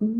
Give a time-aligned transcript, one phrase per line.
[0.00, 0.14] What's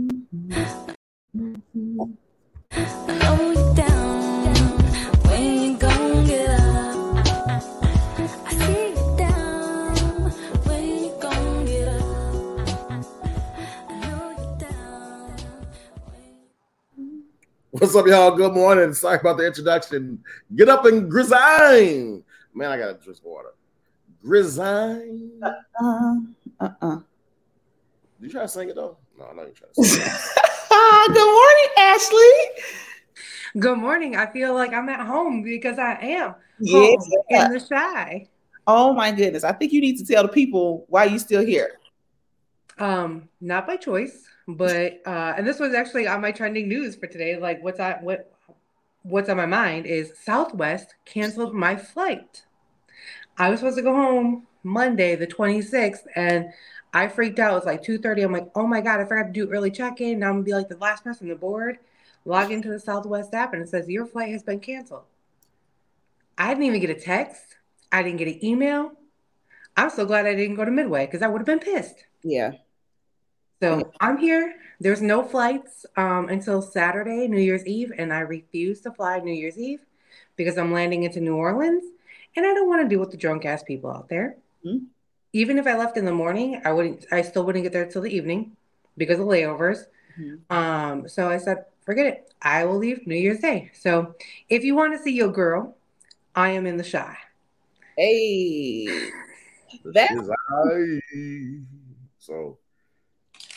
[17.94, 18.34] up, y'all?
[18.34, 18.92] Good morning.
[18.94, 20.24] Sorry about the introduction.
[20.56, 22.24] Get up and grizzine.
[22.52, 23.50] Man, I gotta drink water.
[24.24, 25.40] Grizzine.
[25.40, 26.16] Uh-uh.
[26.58, 26.96] Uh-uh.
[28.20, 28.96] Did you try to sing it though?
[29.18, 30.06] No, no, you're trying to sing it.
[31.14, 32.30] Good morning, Ashley.
[33.58, 34.16] Good morning.
[34.16, 36.80] I feel like I'm at home because I am Yeah.
[36.90, 38.28] home in the Chi.
[38.66, 39.42] Oh my goodness.
[39.42, 41.80] I think you need to tell the people why you still here.
[42.78, 47.08] Um, not by choice, but uh, and this was actually on my trending news for
[47.08, 47.36] today.
[47.36, 48.32] Like, what's on what
[49.02, 52.44] what's on my mind is Southwest canceled my flight.
[53.36, 56.52] I was supposed to go home Monday, the 26th, and
[56.92, 57.52] I freaked out.
[57.52, 58.22] It was like 2:30.
[58.22, 60.18] I'm like, oh my god, I forgot to do early check-in.
[60.18, 61.78] Now I'm gonna be like the last person on the board.
[62.24, 65.04] Log into the Southwest app and it says your flight has been canceled.
[66.36, 67.56] I didn't even get a text.
[67.90, 68.92] I didn't get an email.
[69.76, 72.04] I'm so glad I didn't go to Midway because I would have been pissed.
[72.22, 72.52] Yeah.
[73.60, 74.54] So I'm here.
[74.80, 79.32] There's no flights um, until Saturday, New Year's Eve, and I refuse to fly New
[79.32, 79.80] Year's Eve
[80.36, 81.84] because I'm landing into New Orleans,
[82.36, 84.36] and I don't want to deal with the drunk ass people out there.
[84.64, 84.86] Mhm.
[85.32, 87.06] Even if I left in the morning, I wouldn't.
[87.12, 88.56] I still wouldn't get there till the evening
[88.96, 89.84] because of layovers.
[90.18, 90.40] Mhm.
[90.50, 92.32] Um, so I said, forget it.
[92.40, 93.70] I will leave New Year's Day.
[93.74, 94.14] So
[94.48, 95.76] if you want to see your girl,
[96.34, 97.16] I am in the Chi.
[97.96, 99.10] Hey.
[99.84, 101.66] that's Grizzine.
[102.18, 102.58] So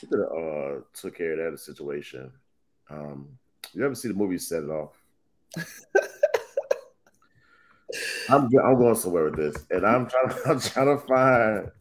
[0.01, 2.31] we could have uh took care of that situation.
[2.89, 3.37] Um,
[3.73, 4.99] you ever see the movie Set It Off?
[8.29, 11.71] I'm I'm going somewhere with this, and I'm trying I'm trying to find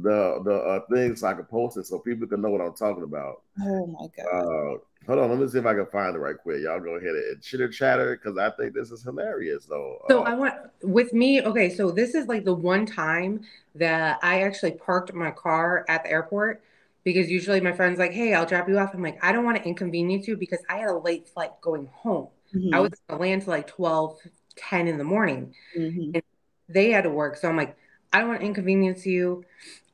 [0.00, 2.74] the the uh, things so I can post it so people can know what I'm
[2.74, 3.42] talking about.
[3.60, 4.26] oh my god.
[4.32, 6.62] Uh, hold on, let me see if I can find it right quick.
[6.62, 9.98] Y'all go ahead and chitter chatter because I think this is hilarious though.
[10.08, 13.42] So Uh, I want with me, okay, so this is like the one time
[13.74, 16.62] that I actually parked my car at the airport
[17.04, 18.94] because usually my friend's like, hey, I'll drop you off.
[18.94, 21.86] I'm like, I don't want to inconvenience you because I had a late flight going
[21.86, 22.28] home.
[22.54, 22.72] Mhm.
[22.72, 24.18] I was gonna land till like 12,
[24.56, 25.54] 10 in the morning.
[25.76, 26.22] Mhm.
[26.68, 27.36] They had to work.
[27.36, 27.76] So I'm like,
[28.12, 29.44] I don't want to inconvenience you.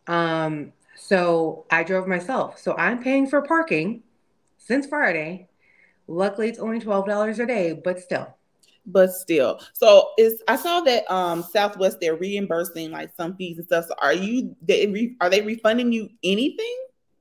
[0.07, 2.59] Um, so I drove myself.
[2.59, 4.03] So I'm paying for parking
[4.59, 5.49] since Friday.
[6.07, 8.35] Luckily, it's only $12 a day, but still.
[8.87, 13.67] But still, so is I saw that um Southwest they're reimbursing like some fees and
[13.67, 13.85] stuff.
[13.87, 16.75] So are you they re, are they refunding you anything?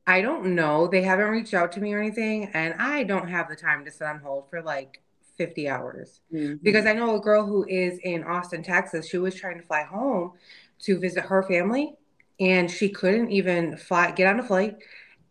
[0.07, 0.87] I don't know.
[0.87, 3.91] They haven't reached out to me or anything, and I don't have the time to
[3.91, 5.01] sit on hold for like
[5.37, 6.21] 50 hours.
[6.33, 6.61] Mhm.
[6.61, 9.07] Because I know a girl who is in Austin, Texas.
[9.07, 10.33] She was trying to fly home
[10.79, 11.95] to visit her family,
[12.39, 14.75] and she couldn't even fly get on a flight,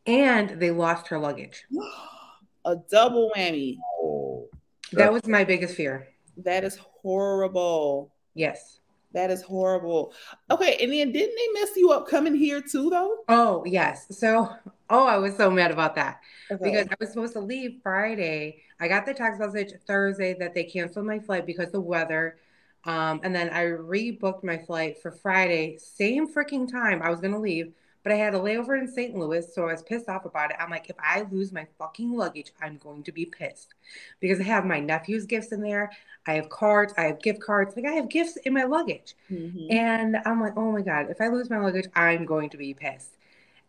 [0.06, 1.64] and they lost her luggage.
[2.64, 3.78] a double whammy.
[4.00, 4.48] oh,
[4.92, 6.08] That was my biggest fear.
[6.38, 8.12] That is horrible.
[8.34, 8.80] Yes.
[9.12, 10.12] That is horrible.
[10.50, 13.18] Okay, and then didn't they mess you up coming here too, though?
[13.28, 14.06] Oh, yes.
[14.10, 14.48] So,
[14.90, 16.20] oh, I was so mad about that.
[16.50, 16.70] Okay.
[16.70, 18.62] because I was supposed to leave Friday.
[18.78, 22.36] I got the text message Thursday that they canceled my flight because of the weather.
[22.84, 27.40] Um, and then I rebooked my flight for Friday, same freaking time I was gonna
[27.40, 27.72] leave,
[28.06, 29.16] but I had a layover in St.
[29.16, 30.56] Louis, so I was pissed off about it.
[30.60, 33.74] I'm like, if I lose my fucking luggage, I'm going to be pissed
[34.20, 35.90] because I have my nephew's gifts in there.
[36.24, 39.16] I have cards, I have gift cards, like I have gifts in my luggage.
[39.28, 39.72] Mhm.
[39.72, 42.74] And I'm like, oh my God, if I lose my luggage, I'm going to be
[42.74, 43.16] pissed.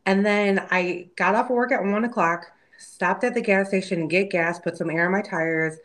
[0.06, 4.08] And then I got off work at one o'clock, stopped at the gas station to
[4.08, 5.78] get gas, put some air in my tires,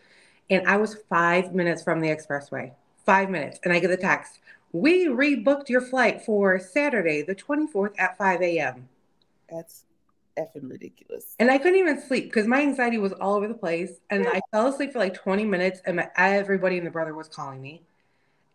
[0.51, 2.73] and I was five minutes from the expressway.
[3.07, 3.61] Five minutes.
[3.65, 4.41] And I get the text.
[4.73, 8.89] We rebooked your flight for Saturday, the 24th at 5 a.m.
[9.51, 9.85] That's
[10.39, 11.35] effing ridiculous.
[11.39, 13.93] And I couldn't even sleep because my anxiety was all over the place.
[14.11, 17.29] And I fell asleep for like 20 minutes, and my, everybody and the brother was
[17.29, 17.83] calling me.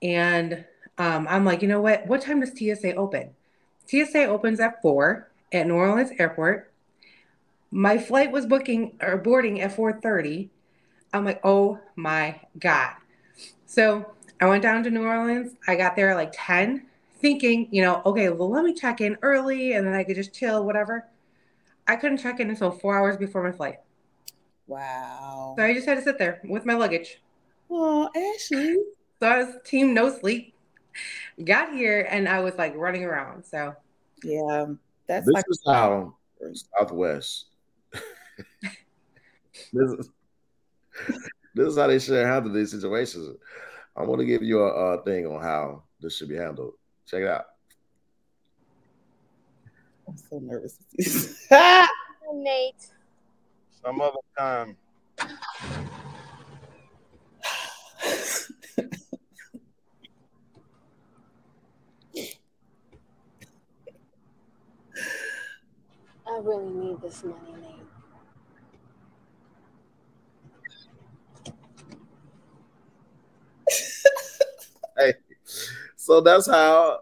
[0.02, 0.66] And
[0.98, 2.08] um, I'm like, you know what?
[2.08, 3.32] What time does TSA open?
[3.88, 6.72] TSA opens at four at New Orleans Airport.
[7.72, 10.50] My flight was booking or boarding at 4:30.
[11.14, 12.94] I'm like, oh my God.
[13.66, 15.54] So I went down to New Orleans.
[15.68, 16.86] I got there at like 10,
[17.20, 20.34] thinking, you know, okay, well, let me check in early and then I could just
[20.34, 21.08] chill, whatever.
[21.88, 23.78] I couldn't check in until four hours before my flight.
[24.68, 25.56] Wow.
[25.58, 27.22] So I just had to sit there with my luggage.
[27.70, 28.76] Oh, Ashley.
[29.20, 30.54] So I was team no sleep.
[31.44, 33.44] Got here and I was like running around.
[33.46, 33.76] So
[34.24, 34.66] Yeah,
[35.08, 36.16] that's this like is how
[36.78, 37.46] Southwest.
[37.94, 38.02] this
[39.74, 40.10] is
[41.56, 43.38] this is how they should handle these situations.
[43.98, 46.74] I'm going to give you a, a thing on how this should be handled.
[47.08, 47.46] Check it out.
[50.08, 50.78] I'm so nervous.
[52.34, 52.92] Nate.
[53.84, 54.78] Some other time.
[66.30, 67.77] I really need this money, Nate.
[74.98, 75.14] Hey,
[75.96, 77.02] so that's how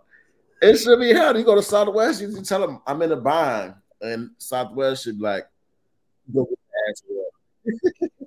[0.62, 1.14] it should be.
[1.14, 2.22] How do you go to Southwest?
[2.22, 5.46] You tell them I'm in a bind, and Southwest should be like,
[6.34, 6.60] go get
[7.06, 8.20] the ass.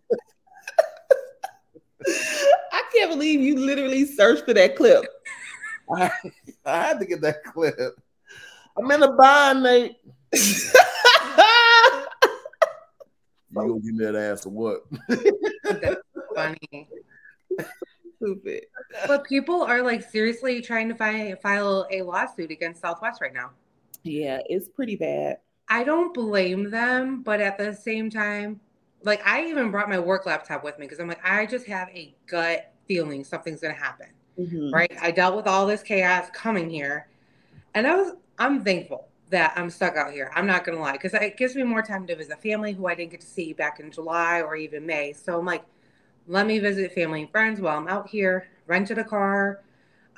[2.72, 5.04] I can't believe you literally searched for that clip.
[5.94, 6.10] I,
[6.64, 7.76] I had to get that clip.
[8.76, 9.96] I'm in a bind, Nate.
[13.50, 14.84] You gonna give me that ass or what?
[15.64, 16.00] That's
[16.34, 16.88] funny.
[18.20, 18.66] Stupid.
[19.06, 23.50] But people are like seriously trying to fi- file a lawsuit against Southwest right now.
[24.02, 25.38] Yeah, it's pretty bad.
[25.68, 28.60] I don't blame them, but at the same time,
[29.02, 31.88] like I even brought my work laptop with me because I'm like, I just have
[31.90, 34.08] a gut feeling something's gonna happen.
[34.38, 34.72] Mhm.
[34.72, 34.92] Right?
[35.00, 37.08] I dealt with all this chaos coming here,
[37.74, 40.30] and I was I'm thankful that I'm stuck out here.
[40.34, 42.94] I'm not gonna lie, because it gives me more time to visit family who I
[42.94, 45.12] didn't get to see back in July or even May.
[45.12, 45.64] So I'm like,
[46.28, 48.48] let me visit family and friends while I'm out here.
[48.66, 49.62] Rented a car.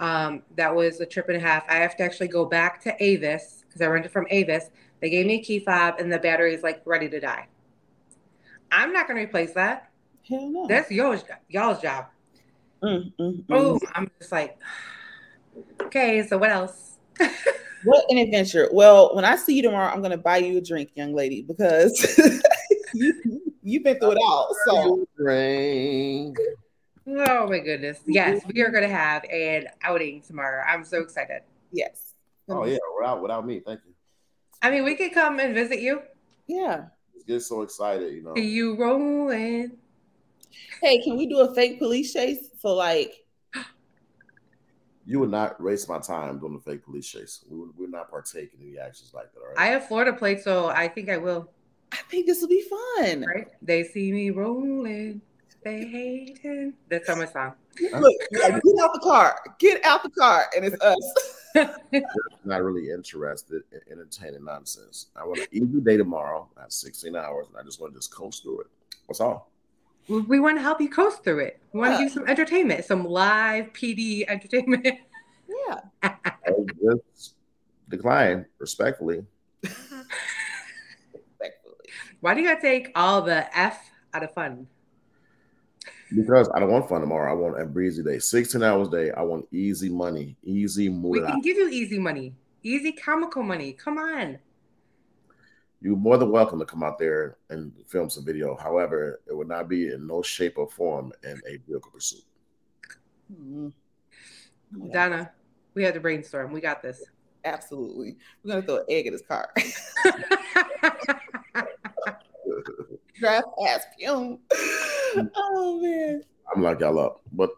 [0.00, 1.64] Um, that was a trip and a half.
[1.68, 4.70] I have to actually go back to Avis because I rented from Avis.
[5.00, 7.46] They gave me a key fob and the battery is like ready to die.
[8.72, 9.90] I'm not gonna replace that.
[10.28, 10.66] Hell no.
[10.66, 12.06] That's yours, y'all's job.
[12.82, 13.44] Mm, mm, mm.
[13.50, 14.58] Oh, I'm just like,
[15.82, 16.26] okay.
[16.26, 16.96] So what else?
[17.82, 18.68] What an adventure.
[18.72, 22.20] Well, when I see you tomorrow, I'm gonna buy you a drink, young lady, because
[23.62, 24.54] you've been through it all.
[24.66, 26.36] So Drink.
[27.06, 28.00] Oh my goodness.
[28.06, 30.62] Yes, we are gonna have an outing tomorrow.
[30.66, 31.42] I'm so excited.
[31.72, 32.14] yes.
[32.48, 33.94] Oh yeah, without without me, thank you.
[34.62, 36.02] I mean, we could come and visit you.
[36.46, 36.86] Yeah.
[37.14, 38.34] Just get so excited, you know.
[38.34, 39.72] See you rolling.
[40.82, 42.48] Hey, can we do a fake police chase?
[42.58, 43.24] So like
[45.06, 47.44] You would not waste my time doing the fake police chase.
[47.48, 49.40] We would, we would not partake in any actions like that.
[49.40, 49.58] All right.
[49.58, 51.50] I have Florida plates, so I think I will.
[51.92, 53.24] I think this will be fun.
[53.26, 53.48] Right?
[53.62, 55.20] They see me rolling.
[55.62, 56.74] They hating.
[56.88, 57.52] That's on my song.
[57.92, 59.38] Look, get out the car.
[59.58, 60.46] Get out the car.
[60.56, 61.12] And it's us.
[62.44, 65.06] not really interested in entertaining nonsense.
[65.16, 66.48] I want an easy day tomorrow.
[66.56, 68.66] I have 16 hours, and I just want to just coast through it.
[69.08, 69.50] That's all.
[70.08, 71.60] We- We want to help you coast through it.
[71.72, 71.98] We want to Yeah.
[71.98, 74.86] give you some entertainment, some live PD entertainment.
[75.68, 75.80] Yeah.
[76.02, 76.12] I
[77.12, 77.34] just
[77.88, 79.16] decline respectfully.
[79.18, 79.26] Respectfully.
[82.20, 84.66] Why do you gotta take all the F out of fun?
[86.14, 87.30] Because I don't want fun tomorrow.
[87.30, 88.18] I want a breezy day.
[88.18, 89.10] 16 hours a day.
[89.12, 93.72] I want easy money, easy We can give you easy money, easy comical money.
[93.72, 94.38] Come on.
[95.80, 98.54] You're more than welcome to come out there and film some video.
[98.54, 102.24] However, it would not be in no shape or form in a vehicle pursuit.
[103.32, 103.72] Mhm.
[104.76, 105.32] Yeah, Donna,
[105.72, 106.52] we had to brainstorm.
[106.52, 107.02] We got this.
[107.44, 108.18] absolutely.
[108.42, 109.50] We're gonna throw an egg in his car.
[113.14, 114.38] Drive past him.
[115.34, 116.22] Oh man.
[116.54, 117.20] I'm like y'all up.
[117.32, 117.50] But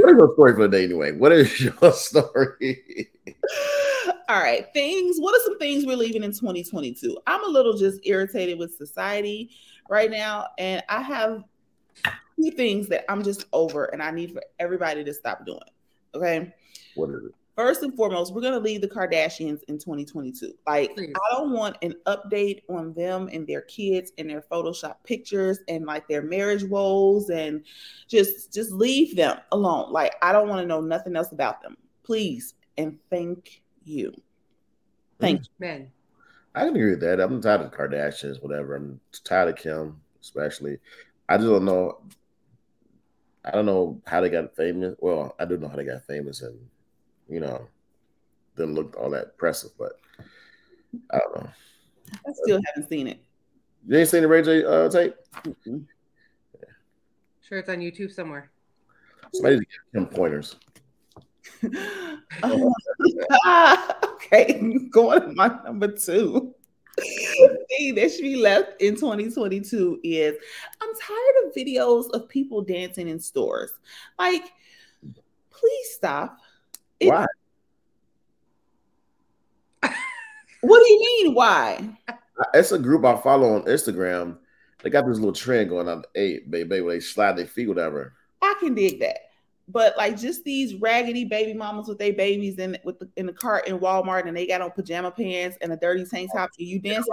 [0.00, 1.12] what is your story for the day anyway?
[1.12, 3.10] What is your story?
[4.28, 5.18] All right, things.
[5.18, 7.18] What are some things we're leaving in 2022?
[7.26, 9.50] I'm a little just irritated with society
[9.88, 11.44] right now, and I have
[12.36, 15.58] two things that I'm just over, and I need for everybody to stop doing.
[16.14, 16.52] Okay.
[16.94, 17.34] what is it?
[17.56, 20.52] First and foremost, we're gonna leave the Kardashians in 2022.
[20.66, 21.12] Like, Please.
[21.14, 25.84] I don't want an update on them and their kids and their Photoshop pictures and
[25.84, 27.64] like their marriage woes and
[28.08, 29.92] just just leave them alone.
[29.92, 31.76] Like, I don't want to know nothing else about them.
[32.02, 34.12] Please and thank you.
[35.20, 35.44] Thank mm.
[35.44, 35.50] you.
[35.58, 35.92] Man,
[36.54, 37.20] I can agree with that.
[37.20, 38.76] I'm tired of the Kardashians, whatever.
[38.76, 40.78] I'm tired of Kim, especially.
[41.28, 42.00] I just don't know.
[43.44, 44.96] I don't know how they got famous.
[44.98, 46.58] Well, I do know how they got famous, and
[47.30, 47.68] you know,
[48.56, 49.70] didn't look all that impressive.
[49.78, 49.92] But
[51.10, 51.50] I don't know.
[52.26, 53.22] I still haven't seen it.
[53.86, 55.14] You ain't seen the Ray J uh, tape?
[55.44, 55.86] Mm-mm.
[57.40, 58.50] sure it's on YouTube somewhere.
[59.32, 60.56] Somebody need to give Kim pointers.
[64.32, 64.60] Okay,
[64.90, 66.54] going to my number two.
[66.96, 70.36] thing that should be left in 2022 is
[70.80, 73.72] I'm tired of videos of people dancing in stores.
[74.18, 74.52] Like,
[75.50, 76.38] please stop.
[77.00, 77.26] It- Why?
[80.62, 81.34] What do you mean?
[81.34, 81.96] Why?
[82.52, 84.36] It's a group I follow on Instagram.
[84.82, 86.04] They got this little trend going on.
[86.14, 88.14] Hey, baby, where they slide their feet, whatever.
[88.42, 89.30] I can dig that.
[89.68, 93.32] But like just these raggedy baby mamas with their babies in with the, in the
[93.32, 96.50] cart in Walmart and they got on pajama pants and a dirty tank oh, top
[96.58, 97.12] and you dancing.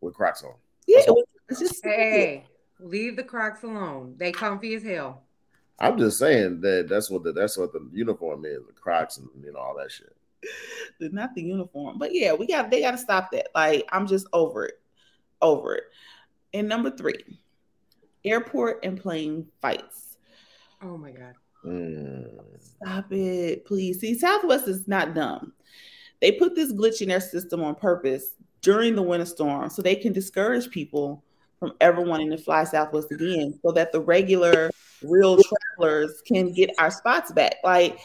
[0.00, 0.54] with Crocs on.
[0.88, 1.02] Yeah,
[1.48, 2.44] it's just Hey,
[2.80, 4.14] leave the Crocs alone.
[4.16, 5.22] They comfy as hell.
[5.78, 9.28] I'm just saying that that's what the that's what the uniform is, the Crocs and
[9.42, 10.12] you know all that shit.
[11.12, 11.98] not the uniform.
[11.98, 13.48] But yeah, we got they got to stop that.
[13.54, 14.80] Like I'm just over it,
[15.42, 15.84] over it.
[16.54, 17.18] And number three,
[18.24, 20.16] airport and plane fights.
[20.82, 21.34] Oh my god.
[21.64, 22.38] Mm.
[22.60, 24.00] Stop it, please.
[24.00, 25.52] See, Southwest is not dumb.
[26.20, 29.94] They put this glitch in their system on purpose during the winter storm so they
[29.94, 31.22] can discourage people
[31.58, 34.70] from ever wanting to fly Southwest again so that the regular,
[35.02, 37.56] real travelers can get our spots back.
[37.64, 37.98] Like,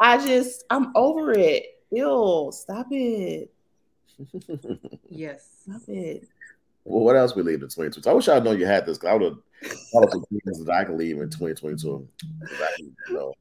[0.00, 1.64] I just, I'm over it.
[1.90, 3.50] Ew, stop it.
[5.10, 5.48] Yes.
[5.62, 6.28] Stop it.
[6.84, 8.08] Well, what else we leave in 2022?
[8.08, 9.38] I wish I'd known you had this because I would have
[9.92, 12.08] thought of some things that I can leave in 2022.
[12.22, 13.34] I, you know,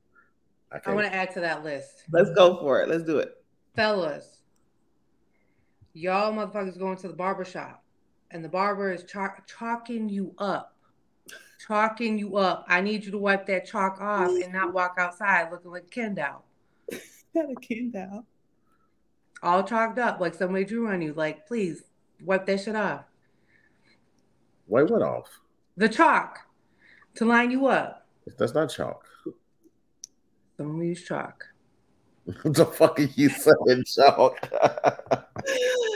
[0.71, 2.03] I I want to add to that list.
[2.11, 2.89] Let's go for it.
[2.89, 3.37] Let's do it.
[3.75, 4.39] Fellas,
[5.93, 7.83] y'all motherfuckers going to the barber shop
[8.31, 10.75] and the barber is chalk- chalking you up.
[11.65, 12.65] Chalking you up.
[12.67, 16.15] I need you to wipe that chalk off and not walk outside looking like Ken
[16.15, 16.45] doll.
[17.33, 18.25] Got a kid down.
[19.43, 21.13] All chalked up like somebody drew on you.
[21.13, 21.83] Like, please
[22.23, 23.05] wipe that shit off.
[24.67, 25.29] Wait, what off?
[25.77, 26.39] The chalk
[27.15, 28.07] to line you up.
[28.37, 29.05] That's not chalk.
[30.57, 31.45] Don't use chalk.
[32.43, 34.39] the fuck are you saying, chalk?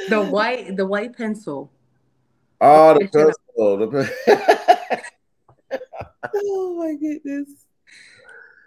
[0.09, 1.71] The white, the white pencil.
[2.62, 3.77] Oh, the It's in a- pencil.
[3.77, 5.01] The
[6.36, 7.50] Oh my goodness.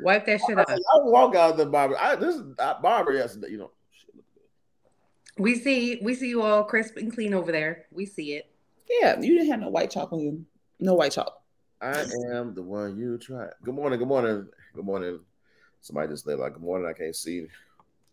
[0.01, 0.69] Wipe that shit up.
[0.69, 0.81] I up.
[1.05, 1.97] walk out of the barber.
[1.99, 3.51] I, this is uh, barber yesterday.
[3.51, 5.43] You know, shit look good.
[5.43, 7.87] We see, we see you all crisp and clean over there.
[7.93, 8.51] We see it.
[8.91, 10.45] Yeah, you didn't have no white chalk on you.
[10.81, 11.41] No white chalk.
[11.81, 13.47] I am the one you try.
[13.63, 13.99] Good morning.
[13.99, 14.49] Good morning.
[14.75, 15.21] Good morning.
[15.81, 17.47] Somebody just said like, "Good morning." I can't see.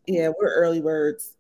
[0.05, 1.35] Yeah, we're early birds.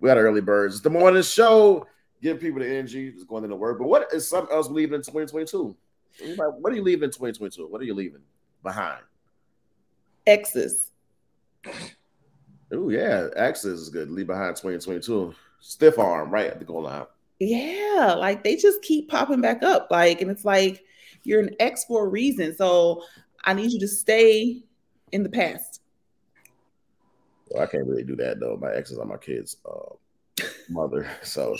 [0.00, 0.76] We got early birds.
[0.76, 1.86] It's the morning show.
[2.22, 3.12] Give people the energy.
[3.12, 3.78] Just going into work.
[3.78, 5.76] But what is something else leaving in 2022?
[6.36, 7.68] What are you leaving in 2022?
[7.68, 8.22] What are you leaving
[8.62, 9.02] behind?
[10.26, 10.90] X's.
[12.72, 14.10] Oh yeah, Axis is good.
[14.10, 15.34] Leave behind 2022.
[15.60, 17.06] Stiff arm right at the goal line.
[17.38, 19.88] Yeah, like they just keep popping back up.
[19.90, 20.84] Like, and it's like
[21.24, 22.54] you're an X for a reason.
[22.56, 23.04] So
[23.44, 24.62] I need you to stay
[25.12, 25.80] in the past.
[27.48, 28.58] Well, I can't really do that though.
[28.60, 29.94] My ex is on my kid's uh,
[30.68, 31.56] mother, so.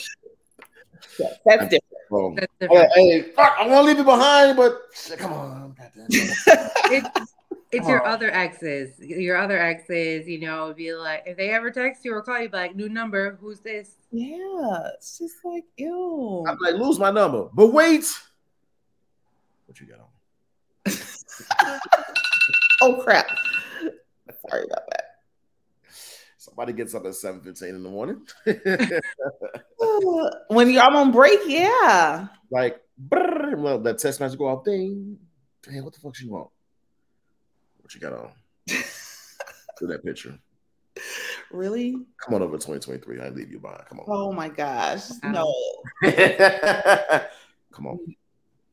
[1.18, 1.84] Yeah, that's different.
[2.10, 2.92] Um, That's hey, different.
[2.94, 6.06] hey, fuck, I want to leave it behind, but shit, come on, goddamn.
[6.90, 7.34] It's,
[7.70, 8.10] it's your Oh.
[8.12, 8.98] other exes.
[8.98, 12.48] Your other exes, you know, be like, if they ever text you or call you,
[12.48, 13.90] be like, new number, who's this?
[14.10, 16.44] yeah, it's just like ew.
[16.48, 18.06] I'm like, lose my number, but wait.
[19.66, 20.06] What you got on?
[22.80, 23.26] Oh crap.
[24.48, 25.07] Sorry about that.
[26.58, 28.26] Somebody gets up at seven fifteen in the morning.
[30.48, 32.26] When you're I'm on break, yeah.
[32.50, 34.64] like, brrr, well, that text message go off.
[34.64, 35.16] Ding.
[35.62, 36.48] Damn, what the fuck you want?
[37.80, 38.30] What you got on?
[38.66, 40.36] Do that picture.
[41.52, 41.92] Really?
[42.16, 43.20] Come on over 2023.
[43.20, 43.84] I leave you behind.
[43.88, 44.06] Come on.
[44.08, 45.10] Oh my gosh.
[45.22, 45.54] No.
[47.70, 48.00] Come on.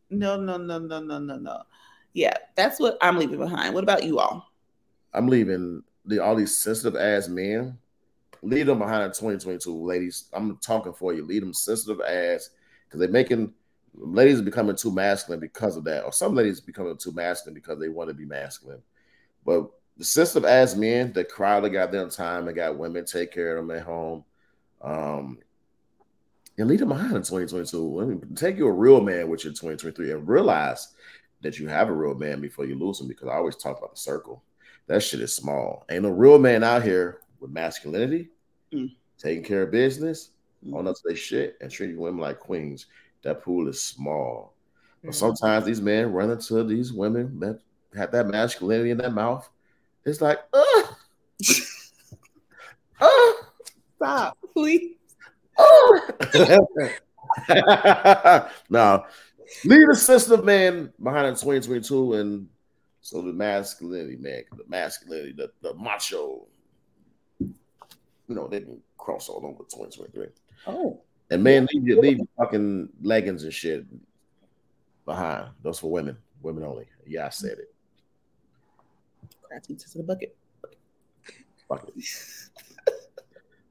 [0.10, 1.62] No, no, no, no, no, no, no.
[2.14, 3.76] Yeah, that's what I'm leaving behind.
[3.76, 4.50] What about you all?
[5.14, 7.78] I'm leaving the all these sensitive ass men.
[8.42, 10.26] Leave them behind in 2022, ladies.
[10.34, 11.26] I'm talking for you.
[11.26, 12.50] Leave them sensitive ass
[12.86, 13.54] because they're making
[13.96, 17.90] ladies becoming too masculine because of that, or some ladies becoming too masculine because they
[17.90, 18.82] want to be masculine.
[19.46, 23.32] But the sensitive ass men that cry they got their time and got women take
[23.32, 24.24] care of them at home.
[24.82, 25.40] Um,
[26.58, 28.02] and leave them behind in 2022.
[28.02, 30.94] I mean, take you a real man with you in 2023 and realize
[31.42, 33.94] that you have a real man before you lose him because I always talk about
[33.94, 34.44] the circle.
[34.88, 35.86] That shit is small.
[35.90, 38.30] Ain't no real man out here with masculinity,
[38.74, 38.96] Mm.
[39.18, 40.32] taking care of business,
[40.66, 40.76] Mm.
[40.76, 42.88] on up to their shit, and treating women like queens.
[43.24, 44.54] That pool is small.
[45.04, 45.16] But Mhm.
[45.16, 47.60] sometimes these men run into these women that
[47.96, 49.50] have that masculinity in their mouth.
[50.04, 50.96] It's like, ugh.
[53.02, 53.36] ugh.
[53.98, 54.96] Stop, please.
[58.70, 59.06] now,
[59.64, 62.50] leave the system man behind in 2022 and
[63.06, 66.48] so the masculinity, man, the masculinity, the, the macho,
[67.40, 67.54] you
[68.28, 70.30] know, they can cross all over 2023.
[70.66, 73.86] Oh, And man, leave your, leave your fucking leggings and shit
[75.06, 75.50] behind.
[75.62, 76.88] Those for women, women only.
[77.06, 77.72] Yeah, I said it.
[79.44, 80.36] crap into the bucket.
[81.70, 82.04] Fuck it.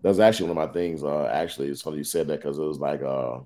[0.03, 1.03] That was actually one of my things.
[1.03, 3.41] Uh, actually, it's funny you said that because it was like, uh,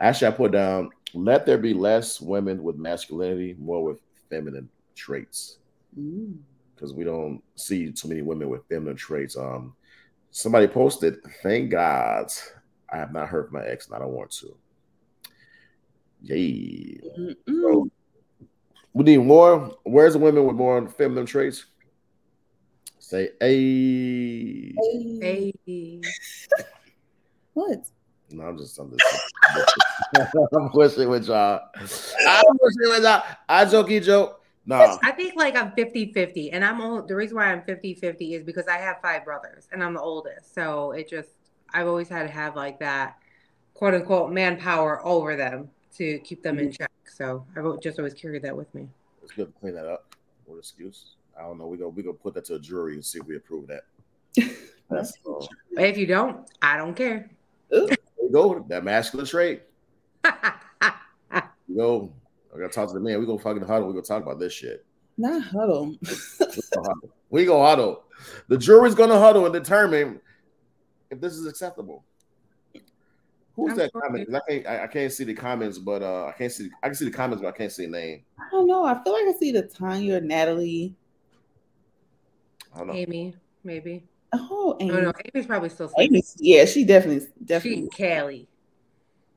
[0.00, 5.58] actually, I put down, let there be less women with masculinity, more with feminine traits,
[5.98, 6.38] Mm.
[6.74, 9.36] because we don't see too many women with feminine traits.
[9.36, 9.74] Um,
[10.30, 12.32] somebody posted, thank God,
[12.88, 14.56] I have not heard from my ex, and I don't want to.
[16.22, 17.00] Yay.
[17.18, 17.90] Mm-mm.
[18.94, 19.76] We need more.
[19.84, 21.64] Where's the women with more feminine traits?
[22.98, 24.72] Say, hey.
[25.20, 26.00] Hey.
[27.54, 27.86] What?
[28.30, 29.04] No, I'm just I'm just
[30.56, 31.60] I'm pushing with y'all.
[31.76, 31.86] I'm
[32.58, 33.22] pushing with y'all.
[33.46, 34.41] I jokey joke.
[34.64, 36.52] No, I think like I'm 50 50.
[36.52, 37.08] And I'm old.
[37.08, 40.00] The reason why I'm 50 50 is because I have five brothers and I'm the
[40.00, 40.54] oldest.
[40.54, 41.30] So it just,
[41.74, 43.18] I've always had to have like that
[43.74, 46.90] quote unquote manpower over them to keep them in check.
[47.04, 48.88] So I've just always carried that with me.
[49.22, 50.14] it's good to clean that up.
[50.46, 51.16] What excuse?
[51.38, 51.66] I don't know.
[51.66, 53.82] We go we gonna put that to a jury and see if we approve that.
[54.90, 57.30] That's uh, if you don't, I don't care.
[57.70, 57.86] there
[58.20, 58.64] we go.
[58.68, 59.62] That masculine trait.
[61.68, 62.12] You go.
[62.54, 63.18] I gotta talk to the man.
[63.20, 63.88] We gonna fucking huddle.
[63.88, 64.84] We gonna talk about this shit.
[65.18, 65.96] Not huddle.
[66.00, 66.06] We
[66.74, 67.10] gonna huddle.
[67.30, 68.04] We gonna huddle.
[68.48, 70.20] The jury's gonna huddle and determine
[71.10, 72.04] if this is acceptable.
[73.54, 74.26] Who's I'm that sure comment?
[74.28, 74.66] 'Cause I can't.
[74.66, 76.70] I, I can't see the comments, but uh, I can't see.
[76.82, 78.22] I can see the comments, but I can't see the name.
[78.38, 78.84] I don't know.
[78.84, 80.94] I feel like I see the Tanya or Natalie.
[82.74, 82.94] I don't know.
[82.94, 84.04] Amy, maybe.
[84.32, 84.92] Oh, Amy.
[84.92, 86.16] No, no, Amy's probably still sleeping.
[86.16, 86.24] Amy.
[86.38, 87.80] Yeah, she definitely, She definitely.
[87.80, 88.48] and Callie.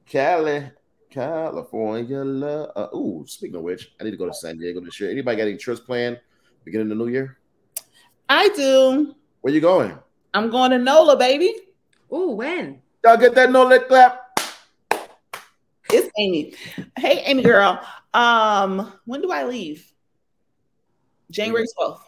[0.06, 0.72] Cali,
[1.16, 2.72] California love.
[2.76, 5.10] Uh, ooh, speaking of which, I need to go to San Diego this year.
[5.10, 6.20] Anybody got any trips planned
[6.66, 7.38] beginning of the new year?
[8.28, 9.16] I do.
[9.40, 9.98] Where you going?
[10.34, 11.56] I'm going to NOLA, baby.
[12.12, 12.82] Ooh, when?
[13.06, 14.38] Y'all get that no lip clap?
[15.90, 16.54] It's Amy.
[16.98, 17.80] Hey, Amy girl.
[18.14, 19.90] Um, when do I leave?
[21.32, 22.02] January 12th.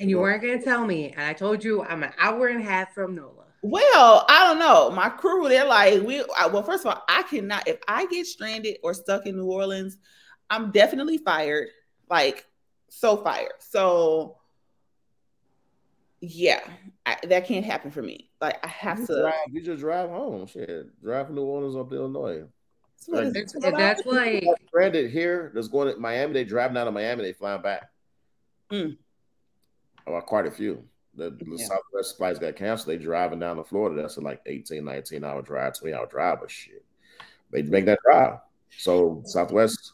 [0.00, 2.64] And you weren't gonna tell me, and I told you I'm an hour and a
[2.64, 3.41] half from NOLA.
[3.62, 4.90] Well, I don't know.
[4.90, 8.26] My crew, they're like, we I- well, first of all, I cannot if I get
[8.26, 9.96] stranded or stuck in New Orleans,
[10.50, 11.68] I'm definitely fired.
[12.10, 12.44] Like
[12.88, 13.52] so fired.
[13.60, 14.38] So
[16.20, 16.60] yeah,
[17.06, 18.30] I, that can't happen for me.
[18.40, 19.20] Like I have You, to.
[19.22, 20.46] drive, you just drive home.
[20.46, 22.44] Shit, drive from New Orleans up to Illinois.
[22.96, 25.50] That's what Like, it's If, that's like, stranded here.
[25.54, 26.32] That's going to Miami.
[26.34, 27.22] They driving out of Miami.
[27.22, 27.90] They flying back.
[28.70, 28.96] Mm.
[30.06, 30.84] Oh, quite a few.
[31.14, 31.66] The, the Yeah.
[31.66, 32.88] Southwest flights got canceled.
[32.88, 34.00] They driving down to Florida.
[34.00, 36.84] That's a like 18, 19 hour drive, 20 hour drive, but shit.
[37.50, 38.38] They make that drive.
[38.78, 39.92] So Southwest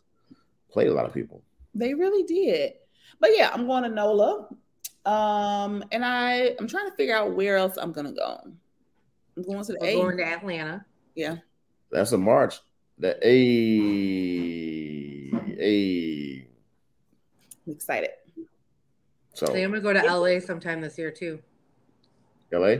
[0.70, 1.42] played a lot of people.
[1.74, 2.74] They really did.
[3.20, 4.48] But yeah, I'm going to NOLA.
[5.04, 8.40] Um, and I I'm trying to figure out where else I'm gonna go.
[9.36, 9.94] I'm going to the we're A.
[9.94, 10.84] going to Atlanta.
[11.14, 11.36] Yeah.
[11.90, 12.60] That's in March.
[12.98, 13.38] The A
[15.60, 16.46] A
[17.66, 18.10] I'm excited.
[19.38, 21.38] So I think I'm gonna go to LA sometime this year too.
[22.50, 22.78] LA.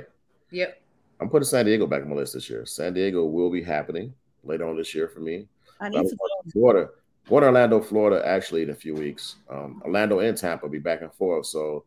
[0.51, 0.83] Yep.
[1.21, 2.67] I'm putting San Diego back on my list this year.
[2.67, 5.47] San Diego will be happening later on this year for me.
[5.81, 6.89] I need going to to Florida.
[7.29, 9.37] Going to Orlando, Florida, actually in a few weeks.
[9.49, 11.47] Um, Orlando and Tampa will be back and forth.
[11.47, 11.85] So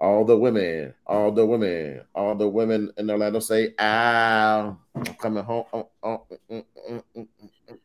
[0.00, 5.44] all the women, all the women, all the women in Orlando say, "Ow, I'm coming
[5.44, 7.28] home." Oh, oh, mm, mm, mm, mm,
[7.70, 7.78] mm.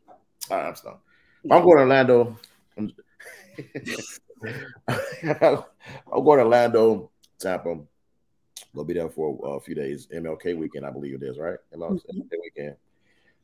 [0.49, 0.97] All right, I'm sorry.
[1.43, 2.39] If I'm going to Orlando.
[4.87, 5.63] I'm,
[6.23, 7.79] going to Orlando, Tampa.
[8.73, 10.07] We'll be there for a few days.
[10.07, 11.57] MLK weekend, I believe it is, right?
[11.75, 12.01] MLK
[12.41, 12.75] weekend.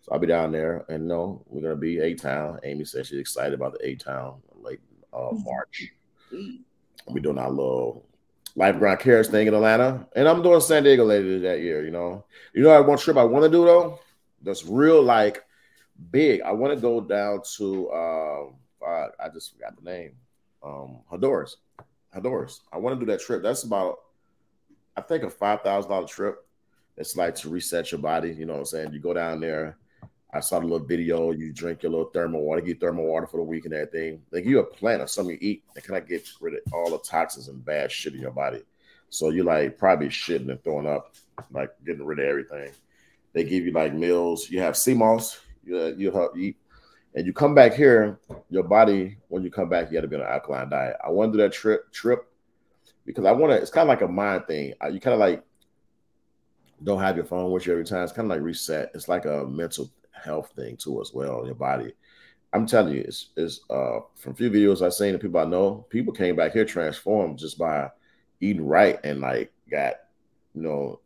[0.02, 2.60] So I'll be down there, and no, we're gonna be A Town.
[2.64, 4.80] Amy said she's excited about the A Town late
[5.14, 5.92] uh, March.
[7.08, 8.04] We're doing our little
[8.56, 11.86] Life Ground Cares thing in Atlanta, and I'm doing San Diego later that year.
[11.86, 14.00] You know, you know, I one trip I want to do though.
[14.42, 15.44] That's real like
[16.10, 16.42] big.
[16.42, 17.90] I want to go down to.
[17.90, 18.46] Uh,
[19.20, 20.14] I just forgot the name.
[20.64, 21.58] Um, Honduras.
[22.14, 22.62] Honduras.
[22.72, 23.44] I want to do that trip.
[23.44, 23.98] That's about,
[24.96, 26.46] I think, a five thousand dollar trip.
[26.98, 28.32] It's like to reset your body.
[28.32, 28.94] You know what I'm saying?
[28.94, 29.78] You go down there.
[30.34, 31.32] I saw the little video.
[31.32, 34.22] You drink your little thermal water, get thermal water for the week and everything.
[34.32, 36.74] They give you a plan of something you eat that kind of get rid of
[36.74, 38.62] all the toxins and bad shit in your body.
[39.10, 41.16] So you're like probably shitting and throwing up,
[41.52, 42.72] like getting rid of everything.
[43.34, 44.50] They give you like meals.
[44.50, 45.40] You have sea moss.
[45.66, 46.58] You you help eat,
[47.16, 48.20] and you come back here.
[48.50, 50.98] Your body when you come back, you got to be on an alkaline diet.
[51.04, 52.28] I want to do that trip trip
[53.06, 53.58] because I want to.
[53.58, 54.74] It's kind of like a mind thing.
[54.92, 55.44] You kind of like
[56.84, 58.04] don't have your phone with you every time.
[58.04, 58.92] It's kind of like reset.
[58.94, 61.46] It's like a mental health thing too as well.
[61.46, 61.94] Your body.
[62.54, 65.46] I'm telling you, it's, it's uh from a few videos I've seen and people I
[65.46, 67.90] know, people came back here transformed just by
[68.42, 69.96] eating right and like got,
[70.54, 71.00] you know,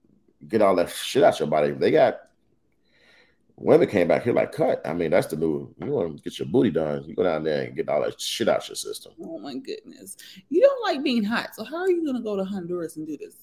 [0.48, 1.72] get all that shit out your body.
[1.72, 2.22] They got
[3.58, 4.82] women came back here like cut.
[4.86, 7.04] I mean, that's the new you want to get your booty done.
[7.06, 9.13] You go down there and get all that shit out your system.
[9.22, 10.18] Oh my goodness.
[10.50, 11.56] You don't like being hot.
[11.56, 13.36] So how are you gonna go to Honduras and do this?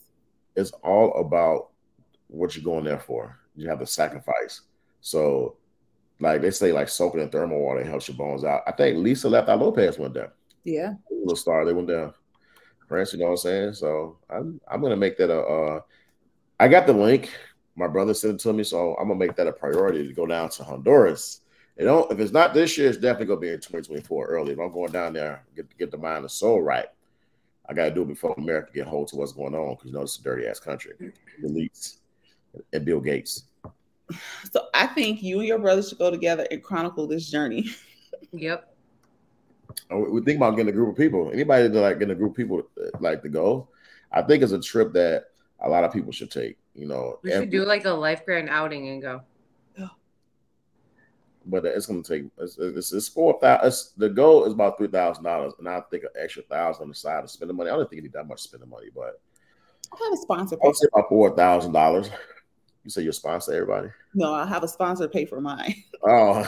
[0.56, 1.70] It's all about
[2.28, 3.38] what you're going there for.
[3.56, 4.62] You have to sacrifice.
[5.00, 5.56] So
[6.20, 8.62] like they say, like soaking in thermal water helps your bones out.
[8.66, 10.32] I think Lisa Left Eye Lopes went there.
[10.64, 10.94] Yeah.
[11.10, 11.64] little star.
[11.64, 12.14] They went down.
[12.86, 13.72] France, you know what I'm saying?
[13.74, 15.40] So I'm I'm gonna make that a.
[15.40, 15.80] Uh,
[16.60, 17.30] I got the link.
[17.74, 20.26] My brother sent it to me, so I'm gonna make that a priority to go
[20.26, 21.40] down to Honduras
[21.76, 24.52] It don't if it's not this year, it's definitely gonna be in 2024 early.
[24.52, 26.86] If I'm going down there, get get the mind and soul right.
[27.68, 30.02] I gotta do it before America get hold to what's going on because you know
[30.02, 30.92] it's a dirty ass country.
[30.98, 31.98] The elites
[32.72, 33.44] and Bill Gates.
[34.50, 37.70] So I think you and your brother should go together and chronicle this journey.
[38.32, 38.74] Yep.
[39.90, 41.30] We think about getting a group of people.
[41.32, 43.68] Anybody that like getting a group of people uh, like to go,
[44.10, 45.31] I think it's a trip that
[45.62, 46.56] a lot of people should take.
[46.74, 49.20] You know, We and- should do like a life grand outing and go.
[51.44, 53.92] but it's gonna take it's, it's, it's four thousand.
[53.96, 56.94] The goal is about three thousand dollars, and I think an extra thousand on the
[56.94, 57.68] side to spend the money.
[57.70, 59.20] I don't think you need that much spending money, but
[59.92, 60.56] I have a sponsor.
[60.62, 62.10] I would say about four thousand dollars.
[62.84, 63.88] You say you sponsor everybody?
[64.14, 65.74] No, I have a sponsor pay for mine.
[66.04, 66.42] Oh,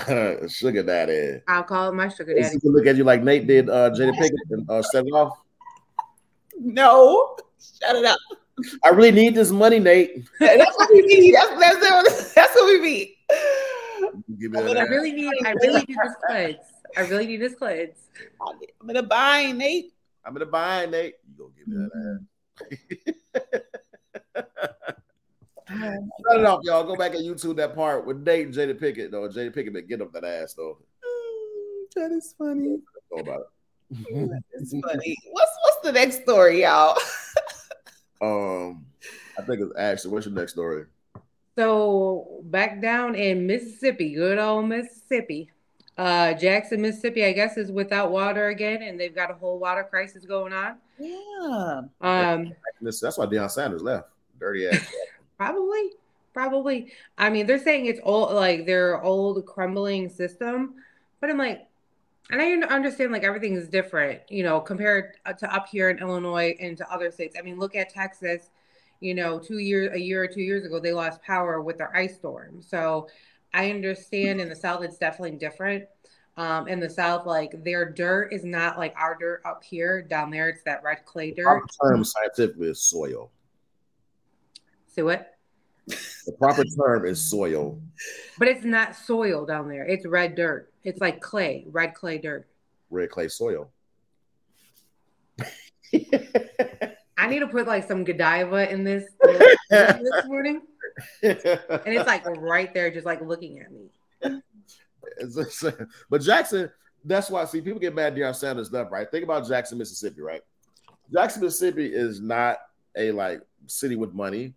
[0.49, 1.41] sugar daddy.
[1.47, 2.59] I'll call my sugar They daddy.
[2.65, 5.39] look at you like Nate did uh, Jada Pinkett and uh, set it off.
[6.59, 7.37] No,
[7.81, 8.19] shut it up.
[8.85, 10.29] I really need this money, Nate.
[10.41, 11.35] That's what we need.
[11.35, 12.35] That's that's.
[12.35, 13.15] That's what we need.
[14.39, 15.33] Give I'm I really need.
[15.45, 16.57] I really need this clothes.
[16.97, 17.97] I really need this clothes.
[18.81, 19.93] I'm gonna buy Nate.
[20.25, 21.15] I'm in the bind, Nate.
[21.27, 22.21] You gonna give me that
[23.53, 23.61] ass.
[25.69, 26.85] Shut it off, y'all.
[26.85, 29.29] Go back and YouTube that part with Nate and Jada Pinkett, though.
[29.29, 30.79] Jada Pinkett been getting up that ass, though.
[30.79, 32.79] Mm, That is funny.
[33.13, 34.43] Know about it.
[34.53, 35.17] It's funny.
[35.31, 36.97] What's what's the next story, y'all?
[38.25, 38.87] Um,
[39.39, 40.11] I think it's Ashley.
[40.11, 40.87] What's your next story?
[41.57, 45.51] So back down in Mississippi, good old Mississippi.
[45.97, 49.85] Uh, Jackson, Mississippi, I guess is without water again, and they've got a whole water
[49.85, 50.77] crisis going on.
[50.99, 51.83] Yeah.
[52.01, 54.09] Um, That's why Deion Sanders left.
[54.41, 54.85] Dirty ass.
[55.39, 55.91] Probably,
[56.33, 56.93] probably.
[57.19, 60.75] I mean, they're saying it's old, like their old crumbling system,
[61.21, 61.67] but I'm like,
[62.31, 65.99] and I understand like everything is different, you know, compared uh, to up here in
[65.99, 67.37] Illinois and to other states.
[67.39, 68.51] I mean, look at Texas.
[69.01, 71.95] You know, two years, a year or two years ago, they lost power with their
[71.95, 72.63] ice storm.
[72.63, 73.09] So
[73.53, 75.85] I understand in the South, it's definitely different.
[76.37, 80.03] Um, in the South, like their dirt is not like our dirt up here.
[80.03, 81.45] Down there, it's that red clay dirt.
[81.45, 83.31] proper term scientifically is soil.
[84.87, 85.34] See what?
[85.87, 87.81] The proper term is soil.
[88.39, 89.85] But it's not soil down there.
[89.85, 90.73] It's red dirt.
[90.83, 92.47] It's like clay, red clay dirt.
[92.91, 93.71] Red clay soil.
[97.17, 99.05] I need to put like some Godiva in this
[99.71, 100.63] this morning,
[101.23, 103.91] and it's like right there, just like looking at me.
[106.11, 106.71] But Jackson,
[107.05, 109.09] that's why see people get mad Deion Sanders stuff, right?
[109.09, 110.41] Think about Jackson, Mississippi, right?
[111.13, 112.59] Jackson, Mississippi is not
[112.97, 114.55] a like city with money.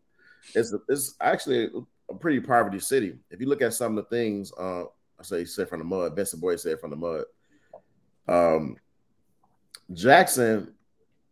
[0.55, 1.69] It's it's actually
[2.09, 3.17] a pretty poverty city.
[3.29, 6.15] If you look at some of the things, uh, I say said from the mud.
[6.15, 7.25] Vincent Boyd said from the mud.
[8.27, 8.77] Um,
[9.93, 10.73] Jackson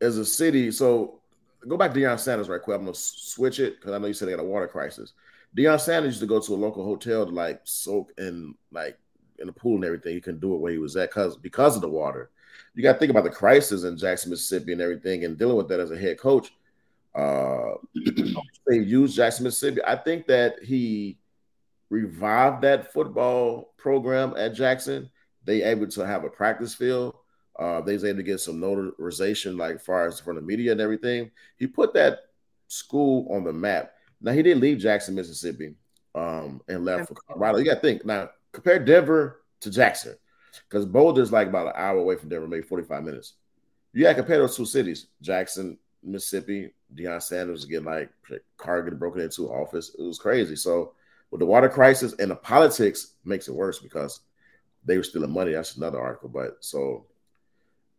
[0.01, 0.71] is a city.
[0.71, 1.21] So
[1.67, 2.77] go back to Deion Sanders right quick.
[2.77, 5.13] I'm gonna switch it because I know you said they got a water crisis.
[5.55, 8.97] Deion Sanders used to go to a local hotel to like soak in like
[9.39, 10.13] in the pool and everything.
[10.13, 12.29] He couldn't do it where he was at because because of the water.
[12.73, 15.69] You got to think about the crisis in Jackson, Mississippi, and everything, and dealing with
[15.69, 16.51] that as a head coach.
[17.15, 17.75] Uh,
[18.67, 19.81] they used Jackson, Mississippi.
[19.87, 21.17] I think that he
[21.89, 25.09] revived that football program at Jackson.
[25.45, 27.15] They able to have a practice field.
[27.57, 30.81] Uh, they was able to get some notarization, like far as from the media and
[30.81, 31.31] everything.
[31.57, 32.19] He put that
[32.67, 33.93] school on the map.
[34.19, 35.75] Now he didn't leave Jackson, Mississippi,
[36.15, 37.59] um, and left for Colorado.
[37.59, 38.29] You got to think now.
[38.51, 40.15] Compare Denver to Jackson,
[40.67, 43.33] because Boulder's like about an hour away from Denver, maybe forty-five minutes.
[43.93, 45.07] You got to compare those two cities.
[45.21, 46.73] Jackson, Mississippi.
[46.93, 48.09] Deion Sanders getting like
[48.57, 49.95] car getting broken into office.
[49.97, 50.55] It was crazy.
[50.55, 50.93] So
[51.31, 54.21] with the water crisis and the politics makes it worse because
[54.85, 55.53] they were stealing money.
[55.53, 56.29] That's another article.
[56.29, 57.05] But so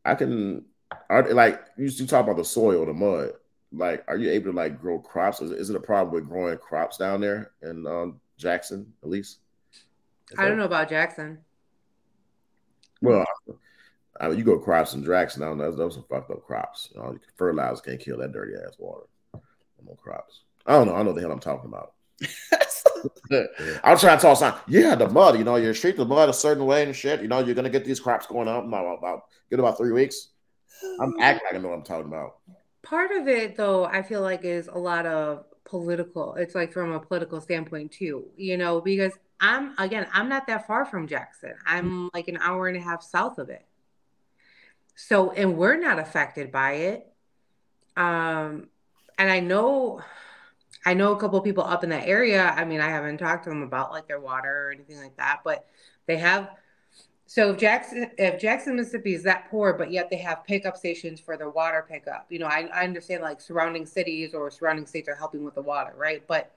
[0.05, 0.65] I can
[1.11, 3.33] are like you you talk about the soil, the mud.
[3.73, 5.41] Like, are you able to like grow crops?
[5.41, 9.39] Is, is it a problem with growing crops down there in um, Jackson, at least?
[10.31, 11.39] Is I don't know about Jackson.
[13.03, 13.27] Well,
[14.21, 15.43] I mean, you go crops Jackson.
[15.43, 15.73] I don't know.
[15.73, 16.91] Those are fucked up crops.
[16.95, 19.07] You know, fertilizer can't kill that dirty ass water.
[19.85, 20.43] No crops.
[20.67, 20.95] I don't know.
[20.95, 21.93] I don't know the hell I'm talking about.
[23.85, 24.63] I'm trying to talk something.
[24.67, 25.39] Yeah, the mud.
[25.39, 27.21] You know, you treat the mud a certain way and shit.
[27.23, 29.93] You know, you're gonna get these crops going up in about, about get about three
[29.93, 30.29] weeks.
[31.01, 32.37] I'm acting like I know what I'm talking about.
[32.83, 36.35] Part of it, though, I feel like is a lot of political.
[36.35, 40.67] It's like from a political standpoint too, you know, because I'm again, I'm not that
[40.67, 41.55] far from Jackson.
[41.67, 43.67] I'm like an hour and a half south of it.
[44.97, 47.13] So, and we're not affected by it.
[47.97, 48.69] Um,
[49.19, 50.03] and I know,
[50.85, 52.43] I know a couple people up in that area.
[52.45, 55.41] I mean, I haven't talked to them about like their water or anything like that,
[55.45, 55.67] but
[56.07, 56.51] they have.
[57.27, 61.21] So if Jackson, if Jackson, Mississippi is that poor, but yet they have pickup stations
[61.21, 65.09] for their water pickup, you know, I, I understand like surrounding cities or surrounding states
[65.09, 66.23] are helping with the water, right?
[66.27, 66.53] But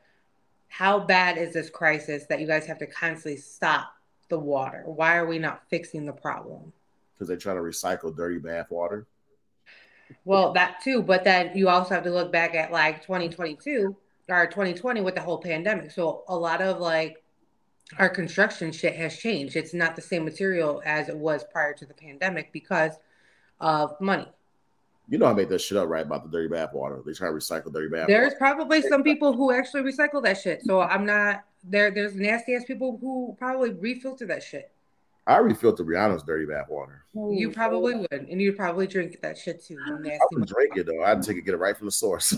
[0.67, 3.95] how bad is this crisis that you guys have to constantly stop
[4.29, 4.83] the water?
[4.85, 6.71] Why are we not fixing the problem?
[7.19, 9.05] Because they're trying to recycle dirty bath water.
[10.23, 13.93] Well, that too, but then you also have to look back at like 2022
[14.29, 15.91] or 2020 with the whole pandemic.
[15.91, 17.21] So a lot of like
[17.97, 19.55] our construction shit has changed.
[19.55, 22.93] It's not the same material as it was prior to the pandemic because
[23.59, 24.27] of money.
[25.09, 27.01] You know I made that shit up right about the dirty bath water.
[27.05, 28.07] They try to recycle dirty bath.
[28.07, 28.37] There's water.
[28.37, 30.61] probably some people who actually recycle that shit.
[30.63, 31.91] So I'm not there.
[31.91, 34.71] There's nasty ass people who probably refilter that shit.
[35.27, 37.05] I refilter Rihanna's dirty bath water.
[37.13, 39.75] You probably would, and you'd probably drink that shit too.
[39.75, 41.03] you I would drink it though.
[41.03, 42.33] I'd take it, get it right from the source.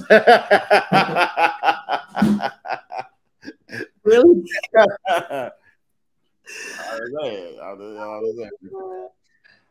[4.04, 4.44] Really?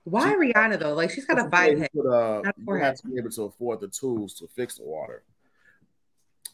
[0.05, 0.95] Why Rihanna though?
[0.95, 1.79] Like she's got a vibe.
[1.79, 1.91] head.
[1.95, 2.95] But, uh, you have her.
[2.95, 5.23] to be able to afford the tools to fix the water.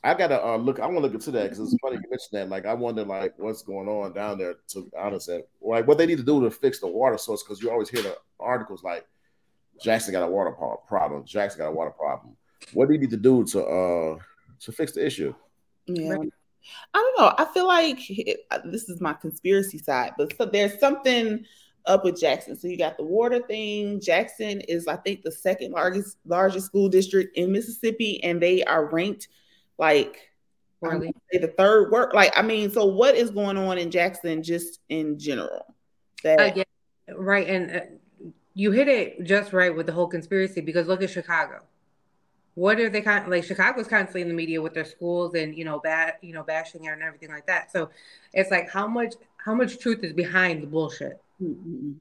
[0.04, 0.78] I gotta uh, look.
[0.78, 2.48] I want to look into that because it's funny you mentioned that.
[2.48, 4.54] Like, I wonder like what's going on down there.
[4.68, 5.30] To be honest,
[5.60, 8.02] like what they need to do to fix the water source because you always hear
[8.02, 9.06] the articles like
[9.80, 10.52] Jackson got a water
[10.86, 11.24] problem.
[11.24, 12.36] Jackson got a water problem.
[12.72, 14.18] What do you need to do to uh
[14.60, 15.34] to fix the issue?
[15.86, 16.16] Yeah.
[16.92, 17.32] I don't know.
[17.38, 21.44] I feel like it, uh, this is my conspiracy side, but so there's something
[21.86, 22.56] up with Jackson.
[22.56, 24.00] So you got the water thing.
[24.00, 28.86] Jackson is, I think, the second largest largest school district in Mississippi, and they are
[28.86, 29.28] ranked
[29.78, 30.30] like
[30.82, 31.06] I'm Poorly.
[31.08, 32.12] gonna say the third work.
[32.14, 35.74] Like, I mean, so what is going on in Jackson just in general?
[36.22, 37.46] That Uh, yeah, right.
[37.48, 41.62] And uh, you hit it just right with the whole conspiracy because look at Chicago.
[42.54, 43.44] What are they kind like?
[43.44, 46.84] Chicago's constantly in the media with their schools and you know bad you know bashing
[46.84, 47.70] her and everything like that.
[47.70, 47.90] So
[48.32, 51.20] it's like how much how much truth is behind the bullshit?
[51.42, 51.96] Mm-mm.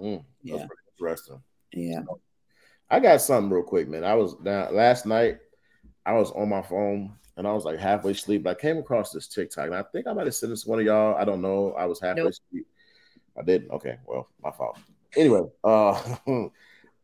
[0.00, 0.66] Mm, that's Yeah.
[0.66, 1.42] pretty interesting.
[1.72, 2.02] yeah.
[2.90, 4.04] I got something real quick, man.
[4.04, 5.38] I was down last night.
[6.06, 8.46] I was on my phone and I was like halfway asleep.
[8.46, 10.78] I came across this TikTok, and I think I might have sent this to one
[10.78, 11.16] of y'all.
[11.16, 11.72] I don't know.
[11.72, 12.32] I was halfway Nope.
[12.32, 12.66] asleep.
[13.38, 13.70] I didn't.
[13.72, 14.78] Okay, well, my fault.
[15.16, 15.92] Anyway, uh,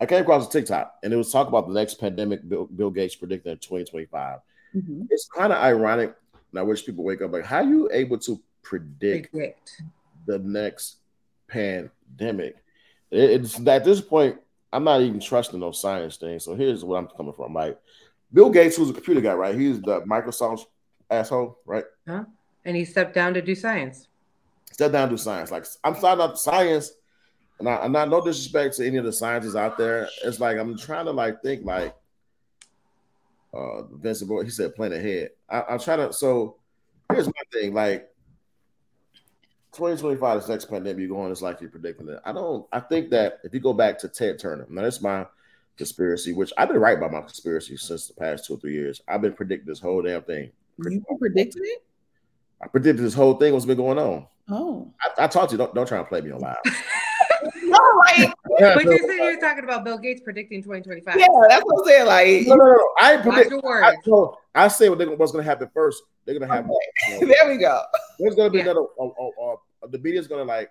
[0.00, 2.48] I came across a TikTok, and it was talk about the next pandemic.
[2.48, 4.38] Bill, Bill Gates predicted in 2025.
[4.76, 5.08] Mhm.
[5.10, 6.14] It's kind of ironic.
[6.52, 9.82] And I wish people wake up like, how are you able to predict Predict.
[10.26, 10.98] the next
[11.48, 12.56] pandemic.
[13.10, 14.38] It- It's at this point,
[14.72, 16.44] I'm not even trusting those science things.
[16.44, 17.52] So here's what I'm coming from.
[17.54, 17.76] Like
[18.32, 19.54] Bill Gates, who's a computer guy, right?
[19.54, 20.66] He's the Microsoft
[21.10, 21.84] asshole, right?
[22.06, 22.24] Huh?
[22.64, 24.08] And he stepped down to do science.
[24.70, 25.50] Step down to do science.
[25.50, 26.92] Like I'm starting up science,
[27.58, 30.08] and I, I'm not no disrespect to any of the scientists out there.
[30.24, 31.94] It's like I'm trying to like think like
[33.52, 35.30] uh Vincent Boy, he said plan ahead.
[35.48, 36.56] I, I'm trying to so
[37.10, 38.08] here's my thing, like
[39.72, 42.20] 2025 is next pandemic you're going, it's like you're predicting it.
[42.24, 45.26] I don't I think that if you go back to Ted Turner, now that's my
[45.80, 49.00] conspiracy, which I've been right about my conspiracy since the past two or three years.
[49.08, 50.50] I've been predicting this whole damn thing.
[50.78, 51.82] You predicted it?
[52.62, 54.26] I predicted this whole thing what's been going on.
[54.50, 54.92] Oh.
[55.00, 56.56] I, I talked to you, don't, don't try and play me on live.
[57.62, 57.78] No,
[58.18, 61.16] like, But you said you were talking about Bill Gates predicting 2025.
[61.18, 62.06] yeah, that's what I'm saying.
[62.06, 62.88] Like, No, no, no, no.
[63.00, 63.52] I predict.
[63.52, 64.36] I, words.
[64.54, 66.02] I say what they, what's going to happen first.
[66.26, 66.66] They're going to have.
[66.66, 67.82] you know, there we go.
[68.18, 68.64] there's going to be Yeah.
[68.72, 68.84] another.
[69.00, 70.70] Uh, uh, uh, the media's going to like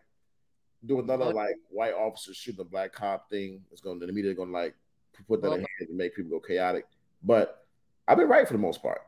[0.86, 3.62] do another like white officer shooting a black cop thing.
[3.72, 4.00] It's going.
[4.00, 4.76] to The media going to like
[5.28, 5.68] put that in Okay.
[5.82, 6.86] and make people go chaotic.
[7.24, 7.66] But
[8.08, 9.02] I've been right for the most part.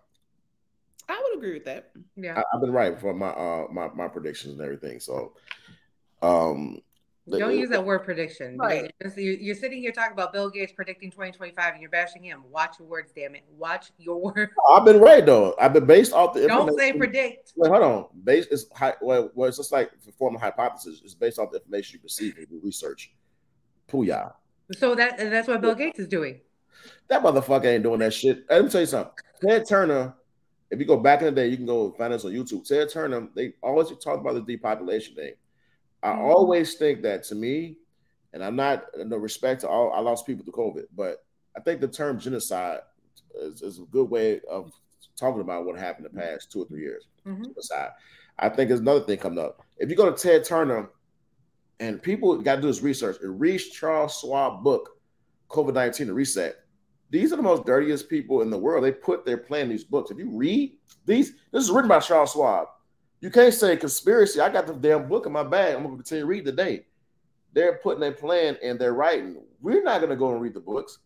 [1.09, 1.91] I would agree with that.
[2.15, 2.39] Yeah.
[2.39, 4.99] I, I've been right for my uh my, my predictions and everything.
[4.99, 5.33] So,
[6.21, 6.79] um,
[7.29, 8.57] Don't use that word prediction.
[8.57, 8.93] Right.
[9.17, 12.43] You're, you're sitting here talking about Bill Gates predicting 2025 and you're bashing him.
[12.49, 13.43] Watch your words, damn it.
[13.57, 14.51] Watch your words.
[14.71, 15.55] I've been right though.
[15.59, 16.47] I've been based off the.
[16.47, 17.53] Don't say predict.
[17.57, 18.05] Wait, hold on.
[18.23, 18.93] Based is high.
[19.01, 21.01] Well, well, it's just like the form of hypothesis.
[21.03, 23.11] It's based off the information you receive and you research.
[23.89, 24.33] Pooyah.
[24.77, 26.41] So that that's what Bill Gates is doing.
[27.07, 28.45] That motherfucker ain't doing that shit.
[28.49, 29.13] Let me tell you something.
[29.41, 30.13] Ted Turner,
[30.69, 32.65] if you go back in the day, you can go find us on YouTube.
[32.65, 35.33] Ted Turner, they always talk about the depopulation thing.
[36.03, 36.19] I Mhm.
[36.19, 37.77] always think that to me,
[38.33, 41.23] and I'm not no respect to all I lost people to COVID, but
[41.55, 42.79] I think the term genocide
[43.35, 44.71] is, is a good way of
[45.17, 47.07] talking about what happened the past two or three years.
[47.25, 47.43] Mhm.
[47.43, 47.91] Genocide.
[48.39, 49.61] I think there's another thing coming up.
[49.77, 50.89] If you go to Ted Turner,
[51.81, 54.91] and people got to do this research, and read Charles Schwab book,
[55.49, 56.55] COVID 19 to reset.
[57.09, 58.85] These are the most dirtiest people in the world.
[58.85, 60.11] They put their plan in these books.
[60.11, 62.67] If you read these, this is written by Charles Schwab.
[63.19, 64.39] You can't say conspiracy.
[64.39, 65.75] I got the damn book in my bag.
[65.75, 66.85] I'm going to continue to read today.
[67.53, 69.43] They're putting their plan and they're writing.
[69.59, 70.99] We're not going to go and read the books,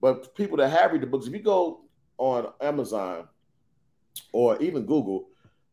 [0.00, 1.82] but people that have read the books, if you go
[2.18, 3.28] on Amazon
[4.32, 5.28] or even Google,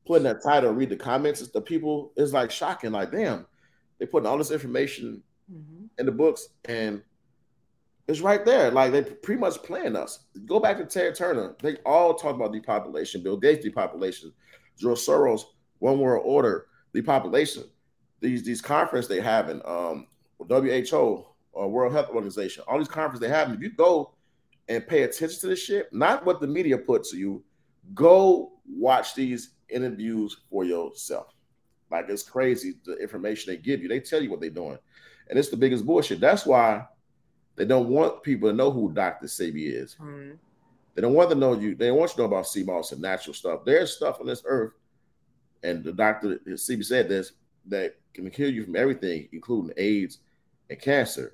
[0.06, 2.92] put in that title, read the comments, the people, it's like shocking.
[2.92, 3.48] Like, damn,
[4.04, 5.88] they're putting all this information Mhm.
[5.98, 7.02] in the books and
[8.06, 8.70] it's right there.
[8.70, 10.26] Like they pretty much playing us.
[10.46, 11.56] Go back to Ted Turner.
[11.62, 13.24] They all talk about depopulation.
[13.24, 14.34] Bill Gates depopulation.
[14.78, 15.44] George Soros,
[15.80, 17.63] one world order, depopulation.
[18.20, 20.08] these these conferences they having, um,
[20.39, 23.52] WHO or World Health Organization, all these conferences they have.
[23.52, 24.16] If you go
[24.70, 27.44] and pay attention to this shit, not what the media puts to you,
[27.94, 31.33] go watch these interviews for yourself.
[31.94, 33.88] Like it's crazy the information they give you.
[33.88, 34.80] They tell you what they're doing,
[35.30, 36.20] and it's the biggest bullshit.
[36.20, 36.88] That's why
[37.56, 39.28] they don't want people to know who Dr.
[39.28, 39.96] Sebi is.
[40.02, 40.40] Mhm.
[40.96, 41.76] They don't want to know you.
[41.76, 43.64] They don't want you to know about sea moss and natural stuff.
[43.64, 44.74] There's stuff on this earth,
[45.62, 47.34] and the doctor Sebi said this
[47.68, 50.18] that can kill you from everything, including AIDS
[50.72, 51.34] and cancer.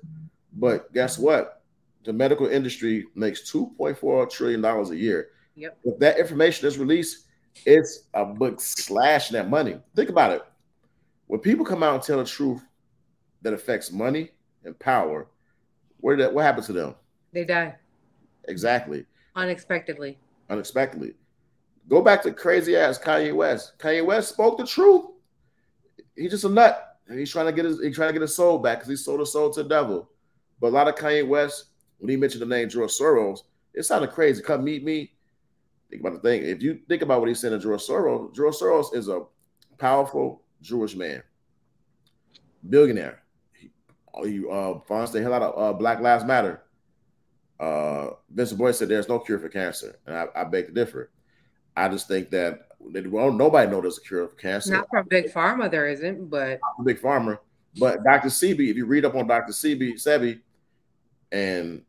[0.52, 1.62] But guess what?
[2.04, 5.30] The medical industry makes two point four trillion dollars a year.
[5.54, 5.78] Yep.
[5.84, 7.28] If that information is released,
[7.64, 9.80] it's a book slashing that money.
[9.94, 10.42] Think about it.
[11.30, 12.60] When people come out and tell the truth
[13.42, 14.32] that affects money
[14.64, 15.28] and power,
[15.98, 16.96] where that what happens to them?
[17.32, 17.76] They die
[18.48, 19.06] Exactly.
[19.36, 20.18] unexpectedly.
[20.48, 21.14] unexpectedly.
[21.88, 23.78] Go back to crazy ass Kanye West.
[23.78, 25.04] Kanye West spoke the truth.
[26.16, 26.98] He's just a nut.
[27.06, 28.96] And he's trying to get his he's trying to get his soul back because he
[28.96, 30.10] sold his soul to the devil.
[30.60, 31.66] But a lot of Kanye West,
[31.98, 34.42] when he mentioned the name George Soros, it sounded crazy.
[34.42, 35.12] Come meet me.
[35.90, 36.42] Think about the thing.
[36.42, 39.22] If you think about what he said to George Soros, George Soros is a
[39.78, 41.22] powerful Jewish man,
[42.68, 43.22] billionaire.
[43.52, 43.70] He,
[44.24, 46.62] he uh, funds the hell out of uh, Black Lives Matter.
[47.58, 51.10] Uh, Vincent Boyd said there's no cure for cancer, and I, I beg to differ.
[51.76, 54.72] I just think that well, nobody knows there's a cure for cancer.
[54.72, 57.40] Not from Big Pharma, there isn't, but big farmer,
[57.78, 58.28] but Dr.
[58.28, 59.52] Sebi, if you read up on Dr.
[59.52, 60.40] Sebi, Sebi,
[61.30, 61.82] and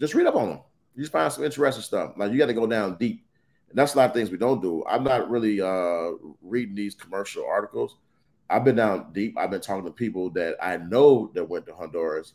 [0.00, 0.60] just read up on him,
[0.96, 2.14] you find some interesting stuff.
[2.16, 3.24] Like you got to go down deep,
[3.68, 4.84] and that's a lot of things we don't do.
[4.88, 6.12] I'm not really uh,
[6.42, 7.96] reading these commercial articles.
[8.50, 9.36] I've been down deep.
[9.36, 12.34] I've been talking to people that I know that went to Honduras,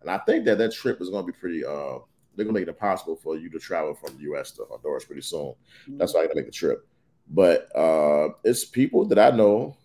[0.00, 1.64] and I think that that trip is going to be pretty.
[1.64, 1.98] Uh,
[2.34, 4.50] they're going to make it impossible for you to travel from the U.S.
[4.52, 5.54] to Honduras pretty soon.
[5.86, 6.86] That's why I got to make the trip.
[7.28, 9.76] But uh, it's people that I know,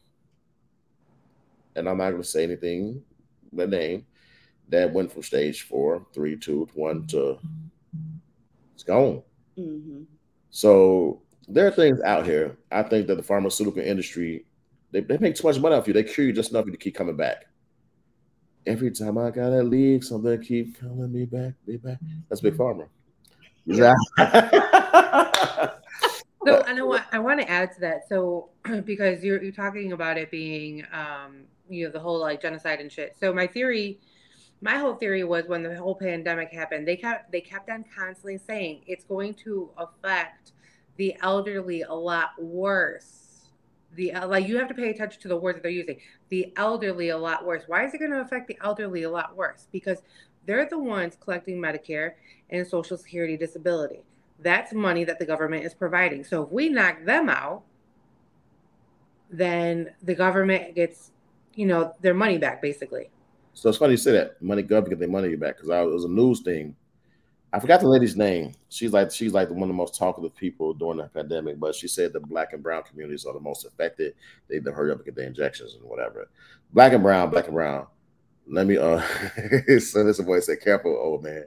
[1.76, 3.04] and I'm not going to say anything,
[3.54, 4.06] the name
[4.70, 7.38] that went from stage four, three, two, one to
[8.74, 9.22] it's gone.
[9.58, 10.06] Mhm.
[10.50, 12.58] So there are things out here.
[12.72, 14.46] I think that the pharmaceutical industry
[15.02, 15.94] they, they make too much money off you.
[15.94, 17.46] They cure you just enough for you to keep coming back.
[18.66, 22.00] Every time I gotta leave, something keep calling me back, be back.
[22.30, 22.88] That's big pharma.
[23.66, 23.94] Yeah.
[26.48, 28.08] So I know what I want to add to that.
[28.08, 28.52] So
[28.86, 32.90] because you're you're talking about it being um you know the whole like genocide and
[32.90, 33.18] shit.
[33.20, 34.00] So my theory,
[34.62, 38.38] my whole theory was when the whole pandemic happened, they kept they kept on constantly
[38.38, 40.54] saying it's going to affect
[40.96, 43.27] the elderly a lot worse.
[43.96, 46.00] The like you have to pay attention to the words that they're using.
[46.30, 47.64] The elderly a lot worse.
[47.68, 49.68] Why is it going to affect the elderly a lot worse?
[49.72, 50.04] Because
[50.46, 52.14] they're the ones collecting Medicare
[52.50, 54.02] and Social Security disability.
[54.40, 56.24] That's money that the government is providing.
[56.24, 57.64] So if we knock them out,
[59.30, 61.12] then the government gets,
[61.56, 63.10] you know, their money back basically.
[63.54, 64.42] So it's funny you say that.
[64.42, 66.76] Money government get their money back because it was a news thing.
[67.54, 68.54] I forgot the lady's name.
[68.70, 71.88] She's like she's like one of the most talkative people during the pandemic, but she
[71.88, 74.16] said the black and brown communities are the most affected.
[74.48, 76.30] They need hurry up and get their injections and whatever.
[76.74, 77.88] Black and brown, black and brown.
[78.50, 79.00] Let me uh
[79.80, 81.46] so this voice said, careful, old man.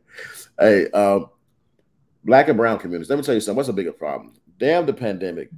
[0.58, 1.26] Hey, um,
[2.24, 3.10] black and brown communities.
[3.10, 3.56] Let me tell you something.
[3.56, 4.34] What's the biggest problem?
[4.58, 5.50] Damn the pandemic.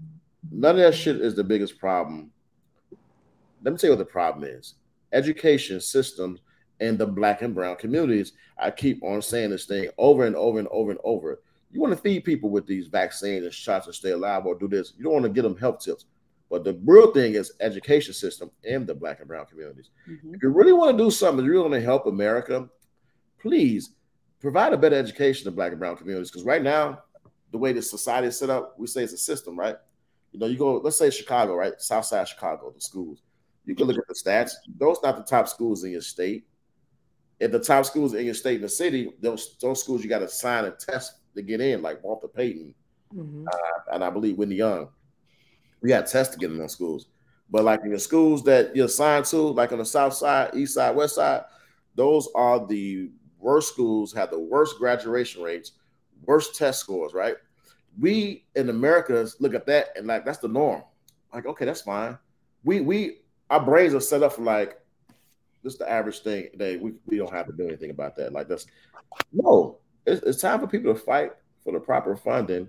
[0.51, 2.33] None of that shit is the biggest problem.
[3.63, 4.75] Let me tell you what the problem is.
[5.13, 6.41] Education systems
[6.83, 8.33] in the black and brown communities.
[8.59, 11.41] I keep on saying this thing over and over and over and over.
[11.71, 14.69] You want to feed people with these vaccines and shots to stay alive or do
[14.69, 14.93] this.
[14.99, 16.07] You don't want to give them health tips.
[16.51, 19.89] But the real thing is education system in the black and brown communities.
[20.07, 20.35] Mhm.
[20.35, 22.69] If you really want to do something, you really want to help America,
[23.39, 23.95] please
[24.41, 26.31] provide a better education to black and brown communities.
[26.31, 27.05] Because right now,
[27.53, 29.77] the way the society is set up, we say it's a system, right?
[30.33, 31.81] You know, you go, let's say Chicago, right?
[31.81, 33.23] South side Chicago, the schools.
[33.65, 34.53] You can look at the stats.
[34.77, 36.45] Those not the top schools in your state.
[37.43, 40.21] If the top schools in your state and the city, those those schools you got
[40.21, 42.75] to sign a test to get in, like Walter Payton
[43.15, 43.47] Mhm.
[43.93, 44.89] and I believe Whitney Young.
[45.81, 47.09] We got tests to get in those schools.
[47.51, 50.75] But like in the schools that you're assigned to, like on the south side, east
[50.75, 51.45] side, west side,
[51.95, 55.73] those are the worst schools, have the worst graduation rates,
[56.25, 57.37] worst test scores, right?
[58.01, 60.85] We in America look at that and like that's the norm.
[61.35, 62.17] Like, okay, that's fine.
[62.65, 63.19] We we
[63.51, 64.79] our brains are set up for like
[65.63, 68.33] this is the average thing that we, we don't have to do anything about that.
[68.33, 68.67] Like that's
[69.33, 71.33] no, it's, it's time for people to fight
[71.63, 72.69] for the proper funding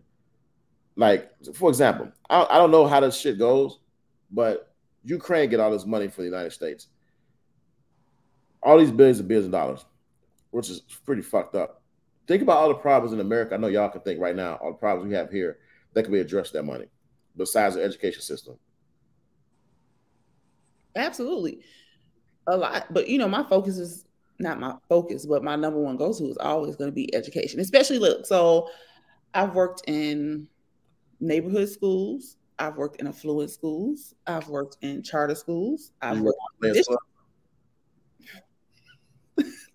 [0.95, 3.79] like for example, I, I don't know how this shit goes,
[4.31, 4.73] but
[5.03, 6.87] Ukraine get all this money for the United States,
[8.61, 9.85] all these billions and billions of dollars,
[10.51, 11.81] which is pretty fucked up.
[12.27, 13.55] Think about all the problems in America.
[13.55, 15.57] I know y'all can think right now all the problems we have here
[15.93, 16.85] that can be addressed that money,
[17.35, 18.57] besides the education system.
[20.95, 21.63] Absolutely.
[22.47, 22.93] A lot.
[22.93, 24.05] But you know, my focus is
[24.39, 27.59] not my focus, but my number one go to is always going to be education.
[27.59, 28.69] Especially look, so
[29.33, 30.47] I've worked in
[31.19, 32.37] neighborhood schools.
[32.59, 34.13] I've worked in affluent schools.
[34.27, 35.91] I've worked in charter schools.
[36.01, 36.83] I've You worked in?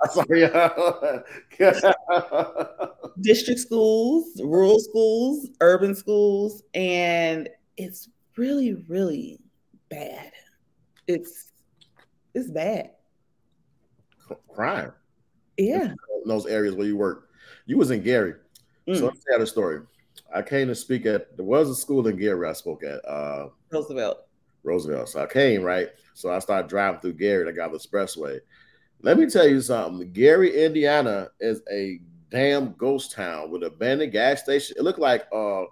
[0.00, 0.48] I'm sorry.
[3.20, 9.40] district schools, rural schools, urban schools, and it's really, really
[9.88, 10.30] bad.
[11.08, 11.47] It's
[12.38, 12.90] it's bad.
[14.54, 14.92] Crime.
[15.56, 15.90] Yeah.
[15.90, 17.28] in those areas where you work.
[17.66, 18.34] You was in Gary.
[18.86, 19.80] So Mm, let me tell you the story.
[20.34, 23.48] I came to speak at there was a school in Gary I spoke at, uh
[23.70, 24.26] Roosevelt.
[24.62, 25.08] Roosevelt.
[25.10, 25.88] So I came, right?
[26.14, 28.40] So I started driving through Gary I got the expressway.
[29.02, 30.12] Let me tell you something.
[30.12, 34.76] Gary, Indiana is a damn ghost town with abandoned gas station.
[34.78, 35.64] It looked like uh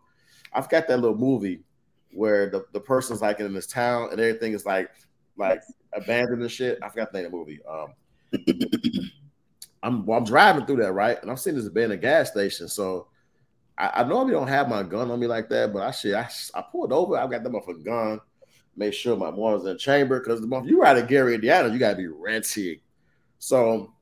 [0.53, 1.63] I've got that little movie
[2.13, 4.91] where the, the person's like in this town and everything is like
[5.37, 5.63] like
[5.93, 6.79] abandoned and shit.
[6.83, 7.61] I forgot the name of the movie.
[7.69, 7.93] Um
[9.83, 11.21] I'm well, I'm driving through that, right?
[11.21, 12.69] And I'm seeing this abandoned gas station.
[12.69, 13.09] So
[13.79, 16.29] I, I normally don't have my gun on me like that, but I shit, I,
[16.55, 17.17] I pulled over.
[17.17, 18.21] I got them off a gun,
[18.77, 21.35] made sure my mom was in the chamber because the month you ride in Gary,
[21.35, 22.81] Indiana, you gotta be renting.
[23.39, 23.93] So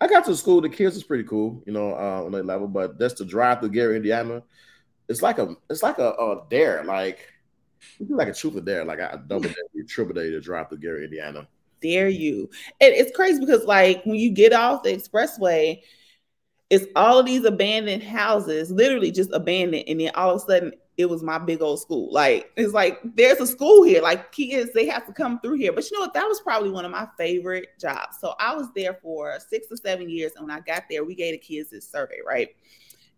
[0.00, 0.60] I got to school.
[0.60, 2.66] The kids was pretty cool, you know, uh, on that level.
[2.66, 4.42] But just to drive through Gary, Indiana,
[5.08, 7.31] it's like a it's like a, a dare, like
[8.00, 10.78] it's like a truth or dare, like a double dare, triple dare to drive through
[10.78, 11.46] Gary, Indiana.
[11.80, 12.48] Dare you?
[12.80, 15.82] And it's crazy because like when you get off the expressway,
[16.70, 20.72] it's all of these abandoned houses, literally just abandoned, and then all of a sudden
[20.96, 22.12] it was my big old school.
[22.12, 24.02] Like it's like there's a school here.
[24.02, 25.72] Like kids, they have to come through here.
[25.72, 26.14] But you know what?
[26.14, 28.18] That was probably one of my favorite jobs.
[28.20, 31.14] So I was there for six or seven years, and when I got there, we
[31.14, 32.50] gave the kids this survey, right?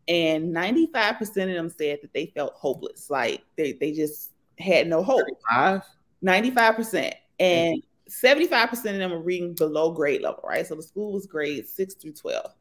[0.07, 3.09] And 95% of them said that they felt hopeless.
[3.09, 5.27] Like they, they just had no hope.
[5.51, 5.83] Five?
[6.25, 7.13] 95%.
[7.39, 8.27] And mm-hmm.
[8.27, 10.67] 75% of them were reading below grade level, right?
[10.67, 12.53] So the school was grade six through 12.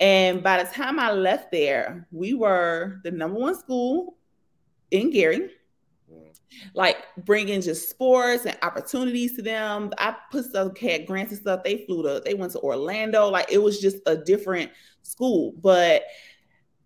[0.00, 4.16] And by the time I left there, we were the number one school
[4.90, 5.50] in Gary,
[6.12, 6.30] mm-hmm.
[6.74, 9.92] like bringing just sports and opportunities to them.
[9.98, 11.62] I put stuff, had grants and stuff.
[11.62, 13.28] They flew to, they went to Orlando.
[13.28, 14.72] Like it was just a different
[15.02, 15.54] school.
[15.60, 16.02] But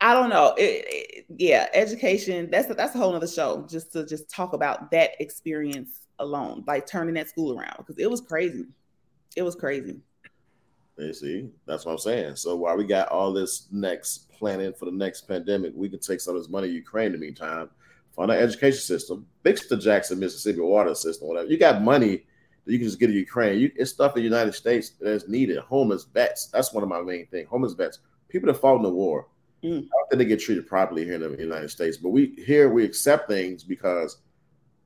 [0.01, 0.55] I don't know.
[0.57, 2.49] It, it- yeah, education.
[2.51, 3.67] That's a, that's a whole other show.
[3.69, 8.11] Just to just talk about that experience alone, like turning that school around because it
[8.11, 8.65] was crazy.
[9.37, 10.01] It was crazy.
[10.97, 12.37] You see, that's what I'm saying.
[12.37, 16.21] So while we got all this next planning for the next pandemic, we can take
[16.21, 17.71] some of this money Ukraine in the meantime,
[18.17, 21.49] fund our education system, fix the Jackson, Mississippi water system, whatever.
[21.49, 22.27] You got money
[22.65, 23.61] that you can just get to Ukraine.
[23.61, 25.59] You, it's stuff in the United States that's needed.
[25.59, 26.47] Homeless vets.
[26.47, 27.49] That's one of my main things.
[27.49, 28.01] Homeless vets.
[28.29, 29.29] People that fought in the war.
[29.63, 29.79] Mm.
[29.79, 31.97] I don't think they get treated properly here in the United States.
[31.97, 34.19] But we here we accept things because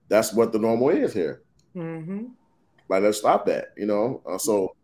[0.08, 1.42] that's what the normal is here.
[1.76, 2.26] Mm-hmm.
[2.88, 4.22] Like, let's stop that, you know.
[4.26, 4.76] Uh, so,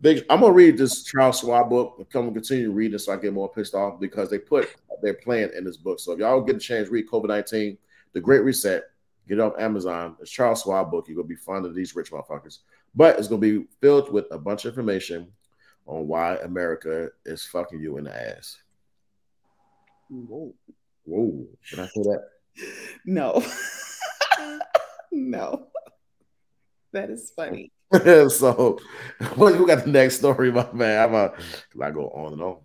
[0.00, 0.24] big.
[0.30, 2.06] I'm gonna read this Charles Schwab book.
[2.12, 4.68] Come and continue reading so I get more pissed off because they put
[5.02, 6.00] their plan in this book.
[6.00, 7.78] So, if y'all get a chance, read COVID 19,
[8.12, 8.84] The Great Reset.
[9.28, 10.16] Get it off Amazon.
[10.20, 11.08] It's Charles Schwab book.
[11.08, 12.58] You're gonna be fond of these rich motherfuckers,
[12.94, 15.32] but it's gonna be filled with a bunch of information
[15.86, 18.58] on why America is fucking you in the ass.
[20.08, 20.54] Whoa.
[21.04, 21.46] Whoa!
[21.70, 22.22] Did I say that?
[23.04, 23.44] No.
[25.12, 25.66] no.
[26.92, 27.72] That is funny.
[28.28, 28.78] so,
[29.36, 31.08] well, who got the next story, my man?
[31.08, 31.32] I'm a,
[31.80, 32.56] I go on and on.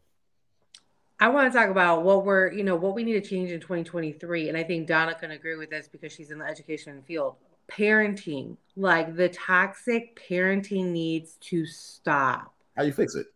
[1.20, 3.60] I want to talk about what we're, you know, what we need to change in
[3.60, 4.50] 2023.
[4.50, 7.36] And I think Donna can agree with this because she's in the education field.
[7.70, 12.54] Parenting, like the toxic parenting needs to stop.
[12.76, 13.28] How you fix it?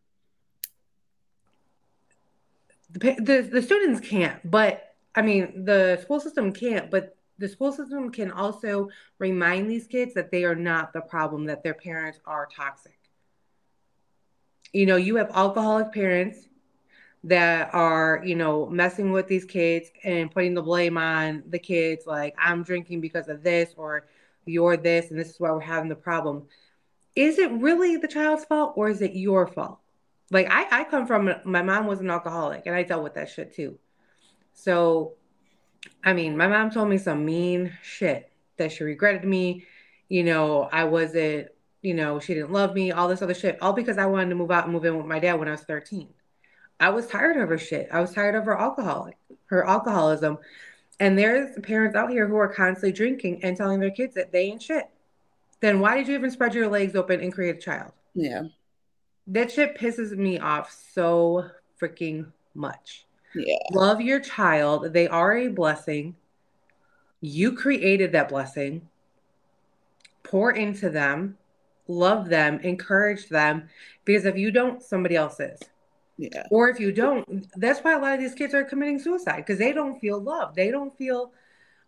[2.96, 8.10] The, the, students can't, but I mean, the school system can't, but the school system
[8.10, 8.90] can also
[9.20, 12.98] remind these kids that they are not the problem, that their parents are toxic.
[14.72, 16.48] You know, you have alcoholic parents
[17.26, 22.06] that are, you know, messing with these kids and putting the blame on the kids,
[22.06, 24.06] like, I'm drinking because of this, or
[24.46, 26.44] you're this, and this is why we're having the problem.
[27.16, 29.80] Is it really the child's fault, or is it your fault?
[30.32, 33.30] Like, I, I come from, my mom was an alcoholic, and I dealt with that
[33.30, 33.78] shit too.
[34.54, 35.14] So,
[36.04, 39.66] I mean, my mom told me some mean shit that she regretted me.
[40.10, 41.50] You know, I wasn't,
[41.82, 44.36] you know, she didn't love me, all this other shit, all because I wanted to
[44.36, 46.10] move out and move in with my dad when I was 13.
[46.80, 47.90] I was tired of her shit.
[47.92, 50.38] I was tired of her alcoholic, her alcoholism.
[51.00, 54.46] And there's parents out here who are constantly drinking and telling their kids that they
[54.46, 54.90] ain't shit.
[55.62, 57.92] Then why did you even spread your legs open and create a child?
[58.14, 58.44] Yeah.
[59.28, 61.50] That shit pisses me off so
[61.82, 63.06] freaking much.
[63.34, 63.58] Yeah.
[63.72, 64.94] Love your child.
[64.94, 66.16] They are a blessing.
[67.22, 68.88] You created that blessing.
[70.24, 71.38] Pour into them.
[71.88, 73.70] love them, encourage them,
[74.06, 75.60] because if you don't, somebody else is.
[76.18, 76.44] Yeah.
[76.50, 79.60] Or if you don't, that's why a lot of these kids are committing suicide because
[79.60, 80.56] they don't feel loved.
[80.56, 81.34] They don't feel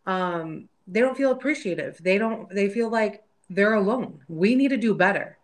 [0.06, 1.98] um they don't feel appreciative.
[2.02, 4.20] They don't they feel like they're alone.
[4.28, 5.37] We need to do better.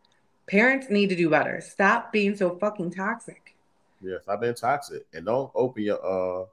[0.50, 1.62] Parents need to do better.
[1.62, 3.56] Stop being so fucking toxic.
[4.02, 6.46] Yeah, stop being toxic and don't open your uh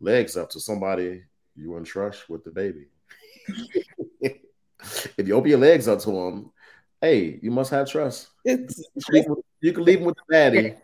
[0.00, 1.22] legs up to somebody
[1.56, 2.86] you wouldn't trust with the baby.
[4.20, 6.50] if you open your legs up to them,
[7.00, 8.28] hey, you must have trust.
[8.44, 10.74] It's, You can leave, with- you can leave them with the daddy.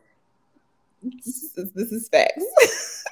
[1.03, 3.05] this, is- this is facts.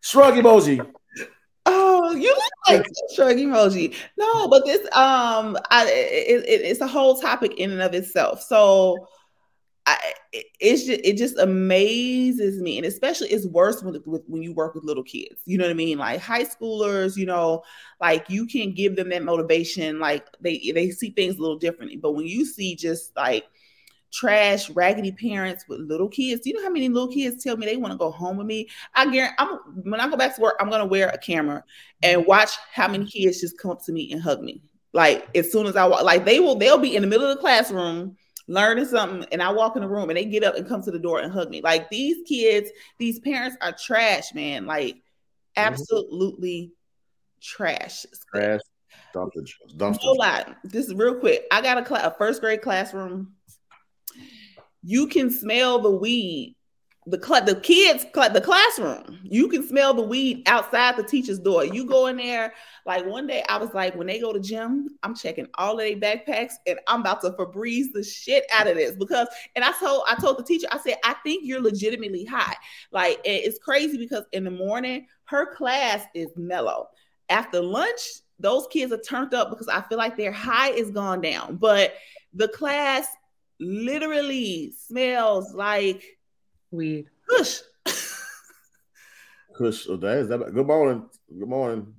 [0.00, 0.86] Shrug emoji.
[2.12, 3.94] Oh, you look like a shrug emoji.
[4.18, 8.42] No, but this um, I it, it, it's a whole topic in and of itself.
[8.42, 9.08] So,
[9.86, 9.98] I
[10.32, 14.52] it, it's just it just amazes me, and especially it's worse when with, when you
[14.52, 15.40] work with little kids.
[15.46, 15.98] You know what I mean?
[15.98, 17.16] Like high schoolers.
[17.16, 17.62] You know,
[18.00, 19.98] like you can give them that motivation.
[19.98, 21.96] Like they they see things a little differently.
[21.96, 23.44] But when you see just like
[24.12, 26.42] trash, raggedy parents with little kids.
[26.42, 28.46] Do you know how many little kids tell me they want to go home with
[28.46, 28.68] me?
[28.94, 31.64] I guarantee I'm when I go back to work, I'm gonna wear a camera
[32.02, 34.62] and watch how many kids just come up to me and hug me.
[34.92, 37.36] Like as soon as I walk, like they will, they'll be in the middle of
[37.36, 38.16] the classroom
[38.48, 40.90] learning something, and I walk in the room and they get up and come to
[40.90, 41.60] the door and hug me.
[41.62, 44.66] Like these kids, these parents are trash, man.
[44.66, 45.00] Like mm-hmm.
[45.56, 46.72] absolutely
[47.40, 48.04] trash.
[48.32, 48.60] Trash.
[49.14, 49.46] Dump the
[49.76, 50.04] dumpster.
[50.04, 50.54] No lie.
[50.64, 51.46] This is real quick.
[51.50, 53.32] I got a, cla- a first grade classroom.
[54.82, 56.56] You can smell the weed.
[57.06, 59.18] The cl- the kids cl- the classroom.
[59.24, 61.64] You can smell the weed outside the teacher's door.
[61.64, 62.54] You go in there.
[62.86, 65.78] Like one day, I was like, when they go to gym, I'm checking all of
[65.78, 69.26] their backpacks, and I'm about to Febreze the shit out of this because.
[69.56, 72.54] And I told I told the teacher, I said, I think you're legitimately high.
[72.92, 76.88] Like it's crazy because in the morning, her class is mellow.
[77.28, 78.00] After lunch,
[78.38, 81.56] those kids are turned up because I feel like their high is gone down.
[81.56, 81.94] But
[82.34, 83.08] the class
[83.62, 86.02] literally smells like
[86.70, 87.06] Weed.
[87.28, 87.60] push.
[89.56, 90.38] Kush, oh, that is that.
[90.54, 91.08] Good morning.
[91.38, 91.94] Good morning.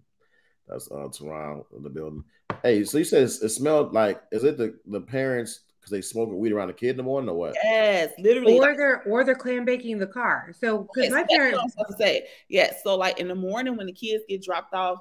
[0.67, 2.23] That's uh Teron in the building.
[2.63, 6.37] Hey, so you said it smelled like is it the the parents because they smoking
[6.37, 7.55] weed around the kid in the morning or what?
[7.63, 8.57] yes, literally.
[8.57, 10.53] Or they're or they're clam baking the car.
[10.59, 12.27] So because Yes, my that's what parents I was to say.
[12.47, 12.81] Yes.
[12.83, 14.99] So like in the morning when the kids get dropped off,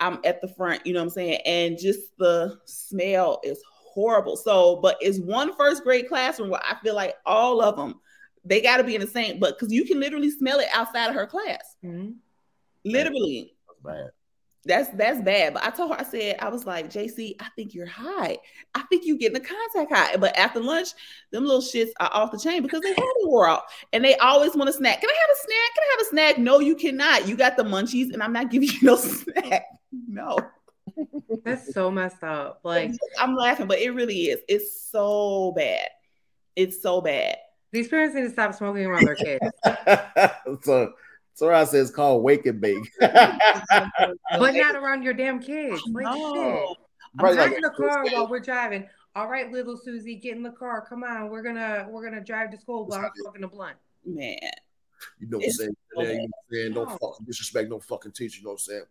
[0.00, 1.40] I'm at the front, you know what I'm saying?
[1.46, 3.62] And just the smell is
[3.94, 4.36] horrible.
[4.36, 8.00] So, but it's one first grade classroom where I feel like all of them,
[8.44, 11.08] they got to be in the same, but because you can literally smell it outside
[11.08, 11.76] of her class.
[11.84, 12.16] Mhm.
[12.84, 13.54] Literally.
[13.66, 14.10] That's bad.
[14.66, 15.54] That's that's bad.
[15.54, 18.38] But I told her, I said, I was like, JC, I think you're high.
[18.74, 20.16] I think you getting the contact high.
[20.16, 20.88] But after lunch,
[21.32, 23.64] them little shits are off the chain because they hadn't wore out.
[23.92, 25.00] And they always want a snack.
[25.02, 25.74] Can I have a snack?
[25.74, 26.38] Can I have a snack?
[26.38, 27.28] No, you cannot.
[27.28, 29.66] You got the munchies, and I'm not giving you no snack.
[30.08, 30.38] No.
[31.44, 32.60] That's so messed up.
[32.64, 34.40] Like I'm laughing, but it really is.
[34.48, 35.88] It's so bad.
[36.56, 37.36] It's so bad.
[37.72, 39.44] these parents need to stop smoking around their kids.
[40.62, 40.92] so
[41.34, 42.90] so I says called wake and bake.
[43.00, 43.40] but
[44.30, 45.82] not around your damn kids.
[45.92, 46.14] Like shit.
[46.14, 46.76] No.
[47.20, 48.88] Right, Get like- in the car while we're driving.
[49.16, 50.84] All right, little Susie, get in the car.
[50.88, 53.76] Come on, we're gonna we're gonna drive to school while I'm smoking a blunt.
[54.04, 54.36] Man.
[55.20, 55.76] You know what I'm saying?
[55.94, 56.72] so Yeah, you know what I'm saying?
[56.72, 56.98] Don't No.
[56.98, 58.84] fucking disrespect no fucking teacher, you know what I'm saying?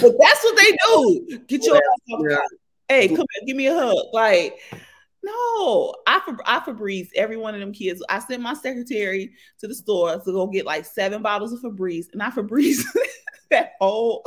[0.00, 1.38] But that's what they do.
[1.46, 1.82] Get your ass
[2.12, 2.36] off Yeah.
[2.88, 3.96] Hey, come here, give me a hug.
[4.12, 4.58] Like,
[5.22, 8.02] no, I for I Febreze every one of them kids.
[8.08, 12.06] I sent my secretary to the store to go get like seven bottles of Febreze,
[12.12, 12.82] and I Febreze
[13.50, 14.24] that whole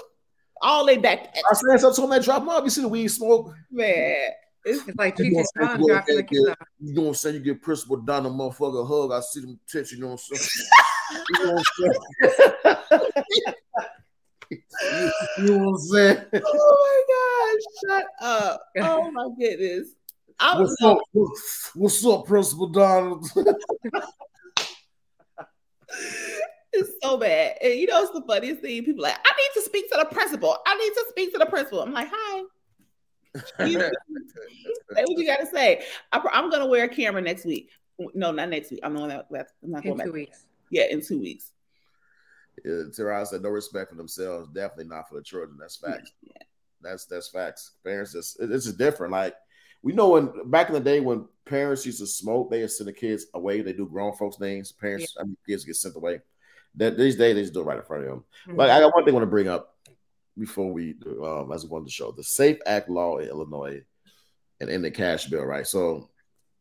[0.61, 1.35] all they back.
[1.35, 2.63] I said something on that drop 'em off.
[2.63, 3.53] You see the weed smoke?
[3.71, 4.15] Man,
[4.63, 5.87] it's It's like You Cheech know and what I'm Chong saying?
[5.87, 6.51] dropping the Yeah, kids yeah.
[6.51, 6.67] off.
[6.79, 7.35] You know what I'm saying?
[7.35, 9.11] You get principal down a motherfucker hug.
[9.11, 10.41] I see them tits, you know what I'm saying?
[11.29, 11.65] you know what
[12.21, 13.09] I'm saying?
[15.37, 16.17] you know what I'm saying?
[16.45, 17.63] oh my gosh,
[18.01, 18.61] shut up.
[18.81, 19.89] Oh my goodness.
[20.39, 20.97] I was What's up?
[21.13, 23.25] What's- What's up, Principal Donald?
[26.73, 27.57] it's so bad.
[27.61, 28.83] And you know, it's the funniest thing.
[28.83, 30.57] People are like, I need to speak to the principal.
[30.65, 31.81] I need to speak to the principal.
[31.81, 32.43] I'm like, hi.
[33.65, 33.79] You-
[34.95, 35.83] Say what you got to say.
[36.11, 37.69] I, am going to wear a camera next week.
[38.13, 38.79] No, not next week.
[38.83, 39.27] I'm, going that,
[39.63, 40.07] I'm not going In back.
[40.07, 40.45] two weeks.
[40.69, 41.51] Yeah, in two weeks.
[42.63, 44.49] Yeah, Terrell said no respect for themselves.
[44.49, 45.57] Definitely not for the children.
[45.59, 46.11] That's facts.
[46.21, 46.41] Yeah.
[46.81, 47.71] That's that's facts.
[47.83, 49.11] Parents, just this is different.
[49.11, 49.35] Like
[49.81, 52.87] we know when back in the day when parents used to smoke, they to send
[52.87, 53.61] the kids away.
[53.61, 54.71] They do grown folks things.
[54.71, 56.21] Parents, I mean, kids get sent away.
[56.75, 58.23] That these days they just do it right in front of them.
[58.47, 58.57] Mhm.
[58.57, 59.77] But I got one thing I want to bring up
[60.37, 62.11] before we um as one the show.
[62.11, 63.81] The Safe Act law in Illinois
[64.59, 65.67] and in the cash bill, right?
[65.67, 66.09] So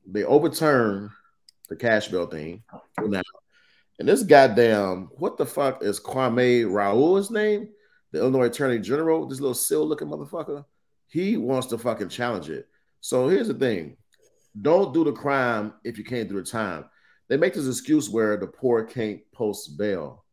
[0.06, 1.10] they overturned
[1.68, 2.62] the cash bill thing
[3.00, 3.22] now.
[4.02, 7.68] And this goddamn, what the fuck is Kwame Raoul's name?
[8.10, 10.64] The Illinois Attorney General, this little seal looking motherfucker.
[11.06, 12.66] He wants to fucking challenge it.
[13.00, 13.96] So here's the thing:
[14.60, 16.86] don't do the crime if you can't do the time.
[17.28, 20.24] They make this excuse where the poor can't post bail.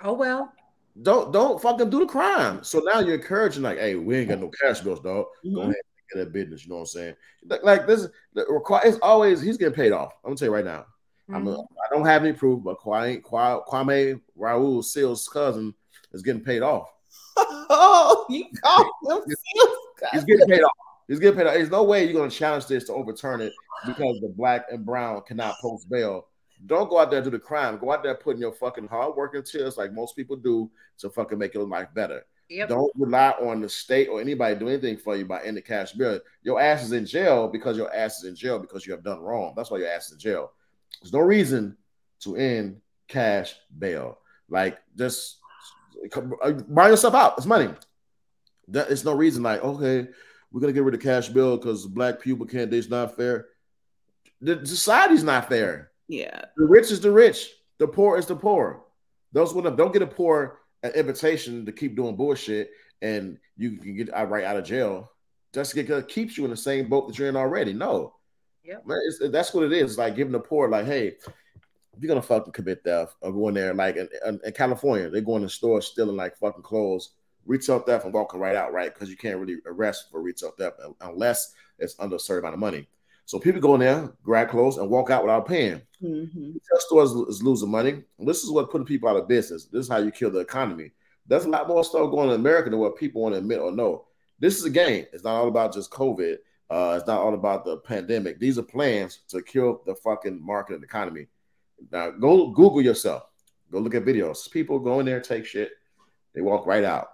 [0.00, 0.52] Oh well.
[1.00, 2.64] Don't don't fucking do the crime.
[2.64, 5.26] So now you're encouraging like, hey, we ain't got no cash bills, dog.
[5.46, 5.54] Mhm.
[5.54, 6.64] Go ahead and get that business.
[6.64, 7.14] You know what I'm saying?
[7.44, 10.12] Like, like this, the require it's always he's getting paid off.
[10.24, 10.86] I'm gonna tell you right now.
[11.34, 11.66] I'm a, Mhm.
[11.90, 15.74] Don't have any proof, but Kwame, Kwa- Kwame Raoul Seal's cousin
[16.12, 16.88] is getting paid off.
[17.74, 19.22] Oh, you call him
[20.12, 20.72] He's getting paid off.
[21.08, 21.54] He's getting paid off.
[21.54, 23.52] There's no way you're gonna challenge this to overturn it
[23.86, 26.26] because the black and brown cannot post bail.
[26.66, 27.78] Don't go out there and do the crime.
[27.78, 31.10] Go out there putting your fucking hard work into this like most people do to
[31.10, 32.22] fucking make your life better.
[32.50, 32.68] Yep.
[32.68, 35.92] Don't rely on the state or anybody to do anything for you by ending cash
[35.92, 36.20] bill.
[36.42, 39.20] Your ass is in jail because your ass is in jail because you have done
[39.20, 39.54] wrong.
[39.56, 40.52] That's why your ass is in jail.
[41.02, 41.76] There's no reason
[42.20, 44.18] to end cash bail.
[44.48, 45.38] Like just
[46.42, 47.34] uh, buy yourself out.
[47.36, 47.68] It's money.
[48.68, 49.42] That it's no reason.
[49.42, 50.08] Like okay,
[50.50, 52.72] we're gonna get rid of cash bail because black people can't.
[52.72, 53.46] It's not fair.
[54.40, 55.90] The society's not fair.
[56.08, 56.42] Yeah.
[56.56, 57.50] The rich is the rich.
[57.78, 58.84] The poor is the poor.
[59.32, 63.96] Those would don't get a poor an invitation to keep doing bullshit, and you can
[63.96, 65.10] get right out of jail.
[65.54, 67.72] Just because it keeps you in the same boat that you're in already.
[67.72, 68.14] No,
[68.64, 68.86] Yep.
[68.86, 69.00] man,
[69.32, 69.98] that's what it is.
[69.98, 71.08] Like giving the poor, like, hey,
[71.94, 75.10] if you're gonna fucking commit theft or go in there, like in, in, in California,
[75.10, 77.10] they go in the store stealing like fucking clothes,
[77.44, 78.92] retail theft, and walking right out, right?
[78.92, 82.60] Because you can't really arrest for retail theft unless it's under a certain amount of
[82.60, 82.88] money.
[83.26, 85.80] So people go in there, grab clothes, and walk out without paying.
[86.02, 86.54] Mhm.
[86.54, 88.02] Retail stores is losing money.
[88.18, 89.66] This is what putting people out of business.
[89.66, 90.92] This is how you kill the economy.
[91.26, 93.60] There's a lot more stuff going on in America than what people want to admit
[93.60, 94.06] or know.
[94.40, 95.06] This is a game.
[95.12, 96.38] It's not all about just COVID.
[96.72, 98.38] Uh, it's not all about the pandemic.
[98.38, 101.26] These are plans to kill the fucking market and economy.
[101.90, 103.24] Now go Google yourself.
[103.70, 104.50] Go look at videos.
[104.50, 105.72] People go in there, take shit,
[106.34, 107.08] they walk right out.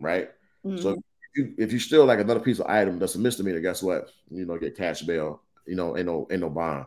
[0.00, 0.30] Right?
[0.64, 0.98] So Mhm.
[0.98, 4.10] if you, if you steal like another piece of item that's a misdemeanor, guess what?
[4.30, 5.42] You know, get cash bail.
[5.66, 6.86] You know, ain't no ain't no bond.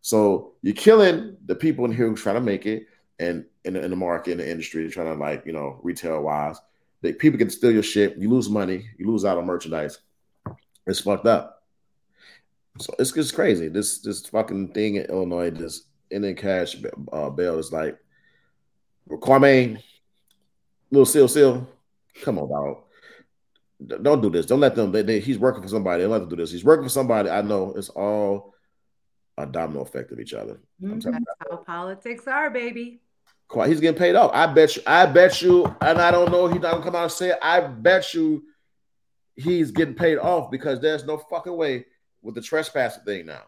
[0.00, 2.86] So you're killing the people in here who's trying to make it,
[3.18, 6.22] and in the, in the market, in the industry, trying to like you know retail
[6.22, 6.58] wise,
[7.02, 8.16] that people can steal your shit.
[8.16, 8.88] You lose money.
[8.96, 9.98] You lose out on merchandise.
[10.88, 11.62] It's fucked up.
[12.80, 13.68] So it's just crazy.
[13.68, 16.76] This this fucking thing in Illinois, this Indian cash
[17.12, 17.98] uh, bail is like
[19.10, 19.82] Kwame,
[20.90, 21.66] little seal seal.
[22.22, 22.84] Come on, dog.
[24.02, 24.46] Don't do this.
[24.46, 24.90] Don't let them.
[24.90, 26.02] They, they, he's working for somebody.
[26.02, 26.50] Don't let them do this.
[26.50, 27.30] He's working for somebody.
[27.30, 28.54] I know it's all
[29.36, 30.60] a domino effect of each other.
[30.82, 31.00] Mhm.
[31.02, 33.00] That's how politics are, baby.
[33.46, 34.30] Quite- He's getting paid off.
[34.34, 34.82] I bet you.
[34.86, 35.64] I bet you.
[35.80, 36.48] And I don't know.
[36.48, 37.38] He's not gonna come out and say it.
[37.42, 38.42] I bet you.
[39.38, 41.86] He's getting paid off because there's no fucking way
[42.22, 43.42] with the trespassing thing now.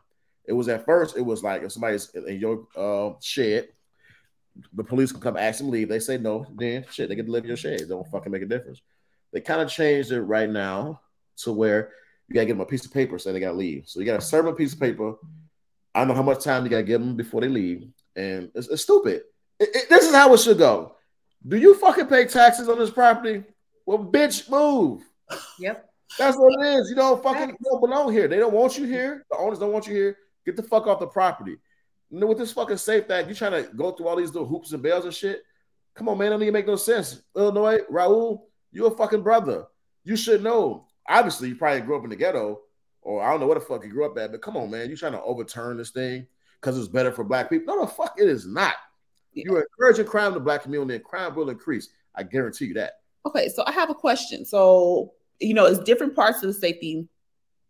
[0.46, 1.16] It was at first.
[1.16, 3.68] It was like if somebody's in your uh, shed,
[4.72, 5.88] the police can come ask them leave.
[5.88, 6.46] They say no.
[6.56, 7.80] Then shit, they get to live in your shed.
[7.80, 8.80] It don't fucking make a difference.
[9.32, 11.00] They kind of changed it right now
[11.38, 11.90] to where
[12.28, 13.84] you gotta give them a piece of paper saying they gotta leave.
[13.88, 15.14] So you gotta serve them a piece of paper.
[15.94, 18.68] I don't know how much time you gotta give them before they leave, and it's,
[18.68, 19.22] it's stupid.
[19.58, 20.94] It- it- this is how it should go.
[21.46, 23.42] Do you fucking pay taxes on this property?
[23.86, 25.02] Well, bitch, move.
[25.58, 25.88] Yep.
[26.18, 26.90] That's what it is.
[26.90, 28.28] You don't fucking you don't belong here.
[28.28, 29.24] They don't want you here.
[29.30, 30.16] The owners don't want you here.
[30.44, 31.56] Get the fuck off the property.
[32.10, 34.48] You know, with this fucking safe act, you trying to go through all these little
[34.48, 35.42] hoops and bells and shit.
[35.94, 36.30] Come on, man.
[36.30, 37.22] That don't even make no sense.
[37.36, 39.66] Illinois, Raoul, you a fucking brother.
[40.04, 40.86] You should know.
[41.08, 42.60] Obviously, you probably grew up in the ghetto,
[43.02, 44.90] or I don't know what the fuck you grew up at, but come on, man.
[44.90, 46.26] You trying to overturn this thing
[46.60, 47.74] because it's better for black people.
[47.74, 48.74] No, the fuck it is not.
[49.32, 49.44] Yeah.
[49.46, 51.88] You're encouraging crime in the black community, and crime will increase.
[52.14, 52.94] I guarantee you that.
[53.26, 54.44] Okay, so I have a question.
[54.44, 57.08] So, you know, it's different parts of the safety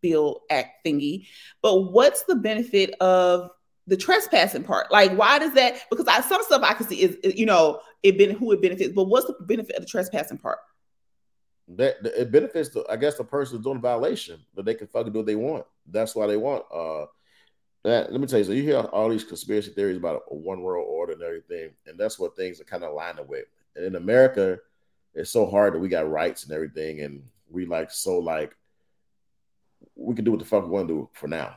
[0.01, 1.27] bill act thingy,
[1.63, 3.51] but what's the benefit of
[3.87, 4.91] the trespassing part?
[4.91, 5.83] Like, why does that?
[5.91, 8.95] Because I, some stuff I can see is, you know, it been who it benefits,
[8.95, 10.59] but what's the benefit of the trespassing part?
[11.77, 14.87] that that- it benefits the I guess the person doing the violation, but they can
[14.89, 15.65] fucking do what they want.
[15.87, 17.07] That's why they want uh
[17.85, 20.61] that let me tell you, so you hear all these conspiracy theories about a one
[20.61, 23.47] world order and everything, and that's what things are kind of lining with.
[23.75, 24.59] And in America,
[25.15, 28.55] it's so hard that we got rights and everything, and we like so like
[29.97, 31.57] we can do what the fuck we want to do for now,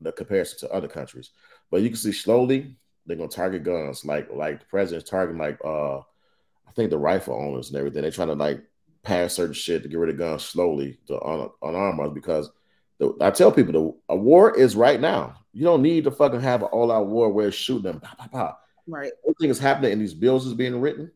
[0.00, 1.30] the comparison to other countries.
[1.70, 5.58] But you can see slowly they're gonna target guns, like like the president's targeting like
[5.64, 8.02] uh I think the rifle owners and everything.
[8.02, 8.62] They're trying to like
[9.02, 12.50] pass certain shit to get rid of guns slowly to un- unarm us because
[12.98, 13.72] the, I tell people
[14.08, 15.36] the a war is right now.
[15.52, 18.00] You don't need to fucking have an all-out war where it's shooting them.
[18.00, 18.56] Pow, pow, pow.
[18.86, 19.12] Right.
[19.24, 21.10] Everything is happening, and these bills is being written.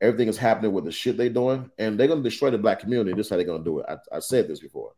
[0.00, 3.12] Everything is happening with the shit they're doing, and they're gonna destroy the black community.
[3.12, 3.86] This is how they're gonna do it.
[3.88, 4.92] I, I said this before.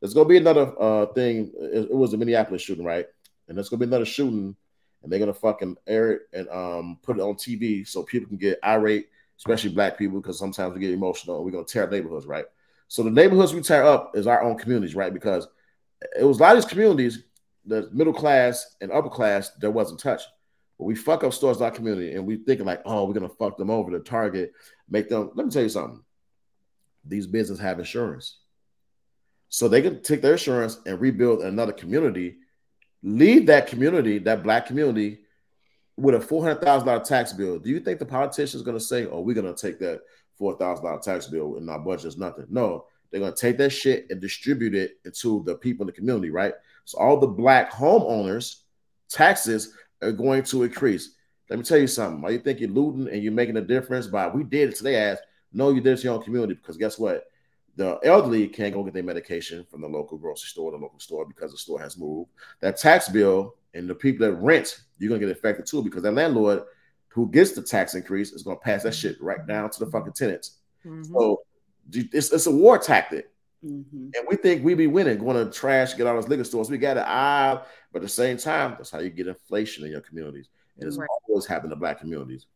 [0.00, 1.52] There's gonna be another uh thing.
[1.58, 3.06] It, it was the Minneapolis shooting, right?
[3.48, 4.54] And there's gonna be another shooting,
[5.02, 8.36] and they're gonna fucking air it and um put it on TV so people can
[8.36, 11.90] get irate, especially black people, because sometimes we get emotional and we're gonna tear up
[11.90, 12.46] neighborhoods, right?
[12.88, 15.14] So the neighborhoods we tear up is our own communities, right?
[15.14, 15.48] Because
[16.18, 17.24] it was a lot of these communities,
[17.64, 20.28] the middle class and upper class, that wasn't touched.
[20.78, 23.28] But we fuck up stores in our community and we thinking like, oh, we're gonna
[23.28, 24.52] fuck them over to Target,
[24.88, 25.30] make them.
[25.34, 26.02] Let me tell you something.
[27.04, 28.38] These businesses have insurance.
[29.48, 32.36] So they can take their insurance and rebuild another community,
[33.02, 35.20] leave that community, that black community,
[35.96, 37.58] with a four hundred thousand dollar tax bill.
[37.58, 40.00] Do you think the politician is to say, "Oh, we're to take that
[40.36, 42.46] four thousand dollar tax bill in our budget is nothing"?
[42.48, 46.30] No, they're to take that shit and distribute it into the people in the community,
[46.30, 46.54] right?
[46.84, 48.62] So all the black homeowners
[49.08, 51.14] taxes are going to increase.
[51.48, 52.20] Let me tell you something.
[52.20, 54.96] Why you think you're looting and you're making a difference by we did it today?
[54.96, 55.18] Ass
[55.52, 57.26] no, you did it to your own community because guess what?
[57.76, 61.26] The elderly can't go get their medication from the local grocery store, the local store
[61.26, 62.30] because the store has moved.
[62.60, 66.12] That tax bill and the people that rent, you're gonna get affected too because that
[66.12, 66.62] landlord
[67.08, 70.12] who gets the tax increase is gonna pass that shit right down to the fucking
[70.12, 70.58] tenants.
[70.84, 71.14] Mm-hmm.
[71.14, 71.42] So
[71.92, 73.28] it's, it's a war tactic.
[73.64, 74.08] Mm-hmm.
[74.14, 76.68] And we think we be winning, going to trash, get all those liquor stores.
[76.68, 77.60] We got it eye,
[77.92, 80.48] but at the same time, that's how you get inflation in your communities.
[80.78, 81.08] And it's right.
[81.28, 82.46] always happened to black communities.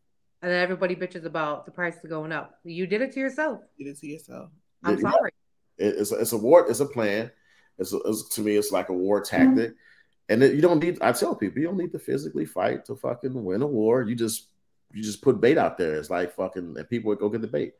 [0.41, 2.59] And then everybody bitches about the prices going up.
[2.63, 3.61] You did it to yourself.
[3.77, 4.49] You did it to yourself.
[4.83, 5.31] I'm sorry.
[5.77, 6.67] It's a, it's a war.
[6.69, 7.31] It's a plan.
[7.77, 8.55] It's, a, it's to me.
[8.55, 9.71] It's like a war tactic.
[9.71, 10.29] Mm-hmm.
[10.29, 11.01] And it, you don't need.
[11.01, 14.03] I tell people you don't need to physically fight to fucking win a war.
[14.03, 14.47] You just
[14.93, 15.95] you just put bait out there.
[15.95, 17.75] It's like fucking, and people would go get the bait.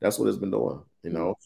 [0.00, 0.80] That's what it's been doing.
[1.02, 1.36] You know,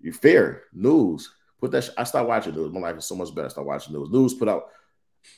[0.00, 1.32] you fear news.
[1.60, 1.84] Put that.
[1.84, 2.72] Sh- I stopped watching news.
[2.72, 3.46] My life is so much better.
[3.46, 4.10] I stopped watching news.
[4.10, 4.68] News put out.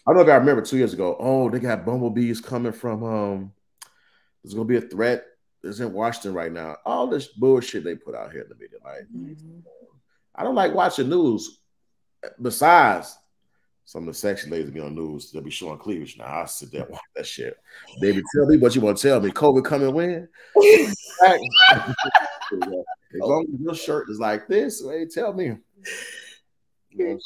[0.07, 1.16] I don't know if I remember two years ago.
[1.18, 3.05] Oh, they got bumblebees coming from.
[3.05, 3.53] Um,
[4.43, 5.24] there's gonna be a threat.
[5.62, 6.76] It's in Washington right now.
[6.87, 8.78] All this bullshit they put out here in the media.
[8.83, 9.61] Like, mm-hmm.
[10.35, 11.61] I don't like watching news.
[12.41, 13.16] Besides,
[13.85, 15.31] some of the sexy ladies be on news.
[15.31, 16.16] They'll be showing cleavage.
[16.16, 17.59] Now I sit there and watch that shit.
[18.01, 19.31] They Baby, tell me what you want to tell me.
[19.31, 20.28] COVID coming when?
[22.53, 22.64] as
[23.14, 25.57] long as your shirt is like this, hey, tell me.
[26.91, 27.18] You know,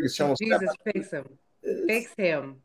[0.00, 1.24] Jesus, fix him.
[1.86, 2.56] Fix him.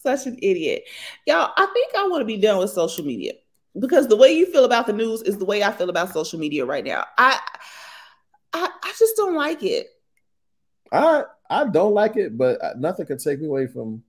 [0.00, 0.84] Such an idiot.
[1.26, 3.32] Y'all, I think I want to be done with social media
[3.78, 6.38] because the way you feel about the news is the way I feel about social
[6.38, 7.04] media right now.
[7.18, 7.38] I
[8.52, 9.88] I, I just don't like it.
[10.92, 14.02] I I don't like it, but nothing can take me away from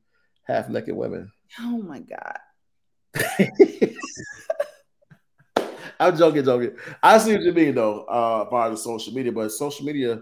[0.44, 1.32] half naked women.
[1.60, 2.38] Oh my god.
[6.00, 6.76] I'm joking, joking.
[7.02, 10.22] I see what you mean though, uh, part of social media, but social media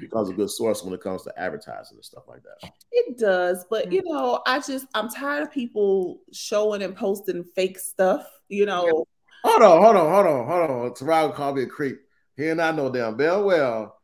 [0.00, 2.72] becomes a good source when it comes to advertising and stuff like that.
[2.92, 4.06] It does, but you mm.
[4.06, 8.26] know, I just I'm tired of people showing and posting fake stuff.
[8.48, 9.04] You know.
[9.42, 10.90] Hold on, hold on, hold on, hold on.
[10.90, 12.00] Tarago called me a creep.
[12.36, 14.00] He and I know damn well well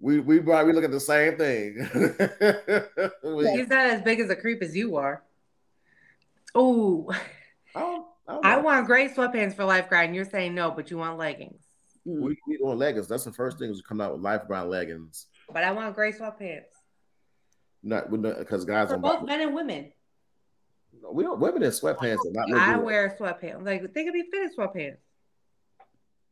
[0.00, 1.74] we we brought we look at the same thing.
[3.56, 5.22] He's not as big as a creep as you are.
[6.56, 7.08] Ooh.
[7.74, 11.18] Oh, I, I want gray sweatpants for life and You're saying no, but you want
[11.18, 11.62] leggings.
[12.06, 12.20] Mm.
[12.20, 13.08] We, we want leggings.
[13.08, 15.26] That's the first thing is to come out with life brown leggings.
[15.52, 16.64] But I want gray sweatpants.
[17.82, 19.92] Not because guys are both men and women.
[21.12, 22.58] We don't women in sweatpants are not.
[22.58, 23.64] I wear sweatpants.
[23.64, 24.96] Like they could be fitted sweatpants.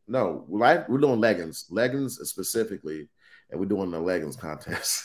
[0.09, 1.67] No, life we're doing leggings.
[1.71, 3.09] Leggings specifically
[3.51, 5.05] and we're doing the leggings contest.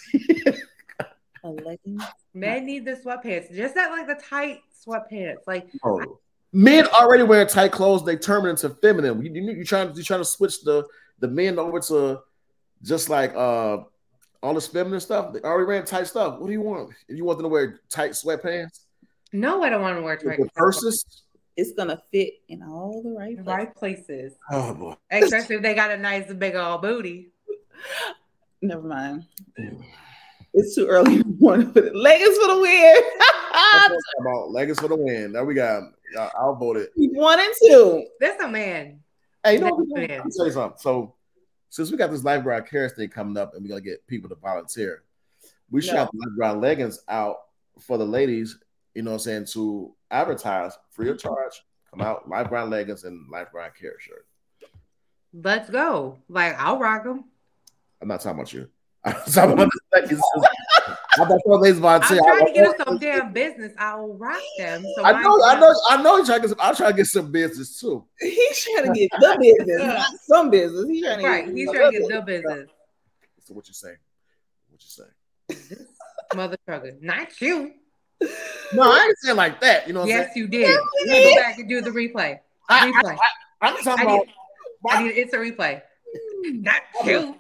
[1.44, 2.04] a leggings?
[2.34, 5.48] Men need the sweatpants, just that like the tight sweatpants.
[5.48, 6.02] Like oh.
[6.02, 6.06] I-
[6.54, 9.24] men already wearing tight clothes, they turn into feminine.
[9.24, 10.86] You, you, you trying you trying to switch the
[11.20, 12.20] the men over to
[12.84, 13.78] just like uh
[14.42, 15.34] all this feminine stuff.
[15.34, 16.40] They already ran tight stuff.
[16.40, 16.92] What do you want?
[17.08, 18.82] If you want them to wear tight sweatpants?
[19.34, 21.24] No, I don't want to wear tight purses.
[21.58, 23.48] It's gonna fit in all the right places.
[23.48, 24.34] right places.
[24.52, 24.96] Oh boy!
[25.12, 27.32] Especially if they got a nice big old booty.
[28.62, 29.26] Never mind.
[30.54, 33.02] It's too early in the morning for the leggings for the win.
[34.22, 35.32] about leggings for the win.
[35.34, 35.84] Now we got.
[36.38, 36.92] I'll vote it.
[36.96, 38.06] One and two.
[38.20, 39.00] That's a man.
[39.44, 40.78] Hey, you know, let me tell you something.
[40.80, 41.16] So,
[41.72, 44.36] since we got this lifeguard care thing coming up, and we're gonna get people to
[44.36, 45.04] volunteer,
[45.72, 46.00] we should no.
[46.02, 47.38] have lifeguard leggings out
[47.80, 48.60] for the ladies.
[48.94, 51.64] You know, what I'm saying to advertise free of charge.
[51.90, 54.28] Come out, lifeguard leggings and lifeguard care shirt.
[55.34, 56.18] Let's go.
[56.28, 57.24] Like I'll rock them.
[58.02, 58.68] I'm not talking about you.
[59.06, 60.24] I'm talking about the
[61.20, 63.74] I'm trying to get us some damn business.
[63.78, 64.86] I will rock them.
[64.96, 66.18] So I know, I know, I know.
[66.18, 66.60] He's trying to get some.
[66.62, 68.06] I'm trying to get some business too.
[68.20, 70.88] He's trying to get the business, not some business.
[70.88, 71.46] He's trying to right.
[71.46, 72.70] Get, he's trying to get the business.
[73.44, 73.94] So what you say?
[74.70, 75.86] What you say?
[76.36, 77.74] Mother trucker, not you.
[78.74, 79.88] No, I ain't saying like that.
[79.88, 80.06] You know.
[80.06, 80.80] yes, you did.
[81.08, 82.40] Let go back and do the replay.
[82.70, 83.18] replay.
[83.62, 84.22] I, am talking I need,
[84.82, 84.98] about.
[84.98, 85.82] I need, it's a replay.
[86.44, 87.36] Not you.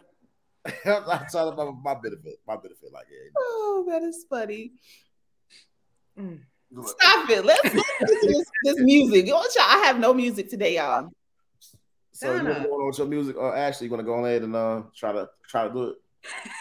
[0.85, 2.39] I'm talking about my benefit.
[2.47, 3.31] My benefit, like yeah.
[3.37, 4.73] Oh, that is funny.
[6.17, 6.39] Mm.
[6.85, 7.45] Stop it.
[7.45, 9.29] Let's this, this music.
[9.59, 11.09] I have no music today, y'all.
[12.11, 14.05] So you want to go on with your music, or uh, Ashley, you want to
[14.05, 15.95] go ahead and uh, try to try to do it?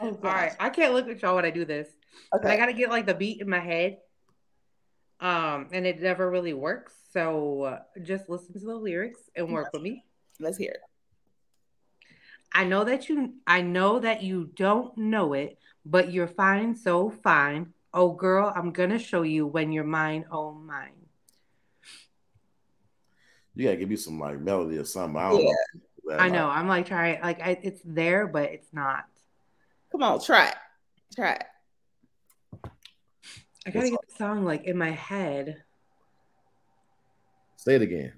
[0.00, 1.88] Oh, All right, I can't look at y'all when I do this.
[2.34, 2.50] Okay.
[2.50, 3.98] I gotta get like the beat in my head.
[5.20, 6.94] Um, and it never really works.
[7.12, 10.04] So uh, just listen to the lyrics and work with me.
[10.38, 10.80] Let's hear it.
[12.56, 17.10] I know that you I know that you don't know it, but you're fine, so
[17.10, 17.74] fine.
[17.92, 20.94] Oh girl, I'm gonna show you when you're mine, oh mine.
[23.54, 25.20] You gotta give me some like melody or something.
[25.20, 25.52] I don't Yeah.
[26.04, 26.16] know.
[26.18, 26.48] I know.
[26.48, 29.04] I'm like trying like I, it's there, but it's not.
[29.92, 30.54] Come on, try it.
[31.14, 31.44] Try it.
[33.66, 35.62] I gotta get the song like in my head.
[37.56, 38.14] Say it again.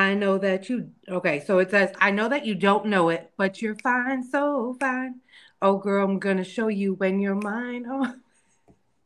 [0.00, 3.30] I know that you okay, so it says, I know that you don't know it,
[3.36, 5.20] but you're fine, so fine.
[5.60, 7.84] Oh girl, I'm gonna show you when you're mine.
[7.88, 8.14] Oh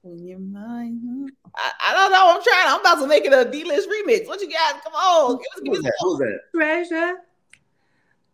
[0.03, 1.01] When you're mine.
[1.03, 1.26] hmm.
[1.57, 2.24] I, I don't know.
[2.30, 2.66] I'm trying.
[2.68, 4.28] I'm about to make it a D-list remix.
[4.28, 4.82] What you got?
[4.84, 5.38] Come on.
[5.38, 5.95] Give us, give us that?
[6.01, 6.40] Who's that?
[6.55, 7.14] treasure.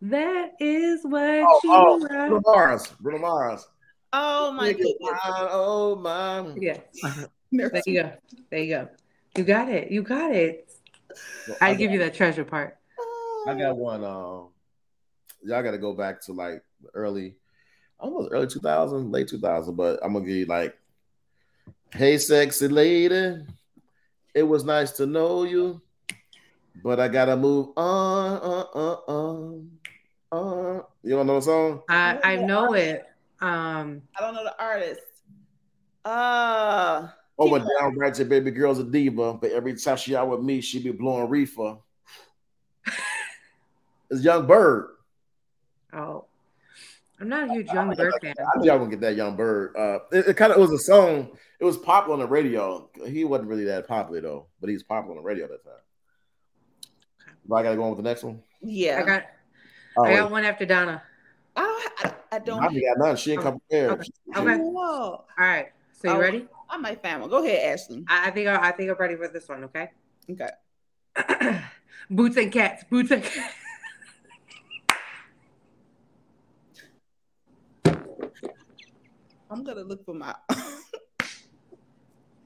[0.02, 2.28] That is what Oh, you oh, are.
[2.28, 2.88] Bruno Mars.
[3.00, 3.66] Bruno Mars.
[4.12, 5.48] Oh my god.
[5.52, 6.54] Oh my.
[6.58, 6.78] Yeah,
[7.52, 8.12] there you go.
[8.50, 8.88] There you go.
[9.36, 9.90] You got it.
[9.90, 10.69] You got it.
[11.60, 12.76] I give you that treasure part.
[13.46, 14.04] I got one.
[14.04, 14.48] Um,
[15.42, 16.62] y'all got to go back to like
[16.94, 17.36] early,
[17.98, 19.74] almost early 2000, late 2000.
[19.74, 20.76] But I'm gonna give you like,
[21.92, 23.44] "Hey, sexy lady,
[24.34, 25.80] it was nice to know you,
[26.82, 29.70] but I gotta move on, on, on, on,
[30.32, 31.82] on." You don't know the song?
[31.88, 33.06] I I know it.
[33.40, 35.00] Um, I don't know the artist.
[36.04, 37.08] Uh
[37.42, 40.60] Oh, but down ratchet baby girl's a diva, but every time she out with me,
[40.60, 41.78] she be blowing reefer.
[44.10, 44.90] it's Yung Berg.
[45.94, 46.26] oh,
[47.18, 48.34] I'm not a huge Yung Berg fan.
[48.38, 49.76] I knew y'all gonna get that Yung Berg.
[49.76, 51.30] Uh, it, it kind of was a song.
[51.58, 52.90] It was popular on the radio.
[53.06, 56.94] He wasn't really that popular though, but he's popular on the radio at that time.
[57.46, 58.42] But I gotta go on with the next one.
[58.60, 59.00] yeah.
[59.02, 59.24] I got
[59.96, 61.02] Oh, I got one after Donna.
[61.56, 63.16] I don't I, I don't I got none.
[63.16, 63.90] She ain't come prepared.
[63.92, 64.10] Okay.
[64.36, 64.56] Okay.
[64.58, 64.72] know.
[64.72, 65.72] All right.
[65.92, 66.20] So you Oh.
[66.20, 66.46] ready?
[66.70, 67.30] I might find one.
[67.30, 68.04] Go ahead, Ashley.
[68.08, 69.64] I, I think I, I think I'm ready for this one.
[69.64, 69.90] Okay.
[70.30, 71.60] Okay.
[72.10, 72.84] boots and cats.
[72.88, 73.54] Boots and cats.
[79.50, 80.34] I'm gonna look for my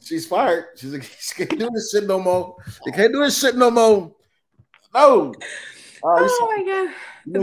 [0.01, 0.67] She's fired.
[0.77, 2.57] She's like, she can't do this shit no more.
[2.87, 4.15] You can't do this shit no more.
[4.95, 5.35] No.
[6.03, 6.95] Oh, you Oh my god.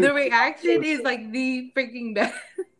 [0.01, 2.35] The reaction is like the freaking best.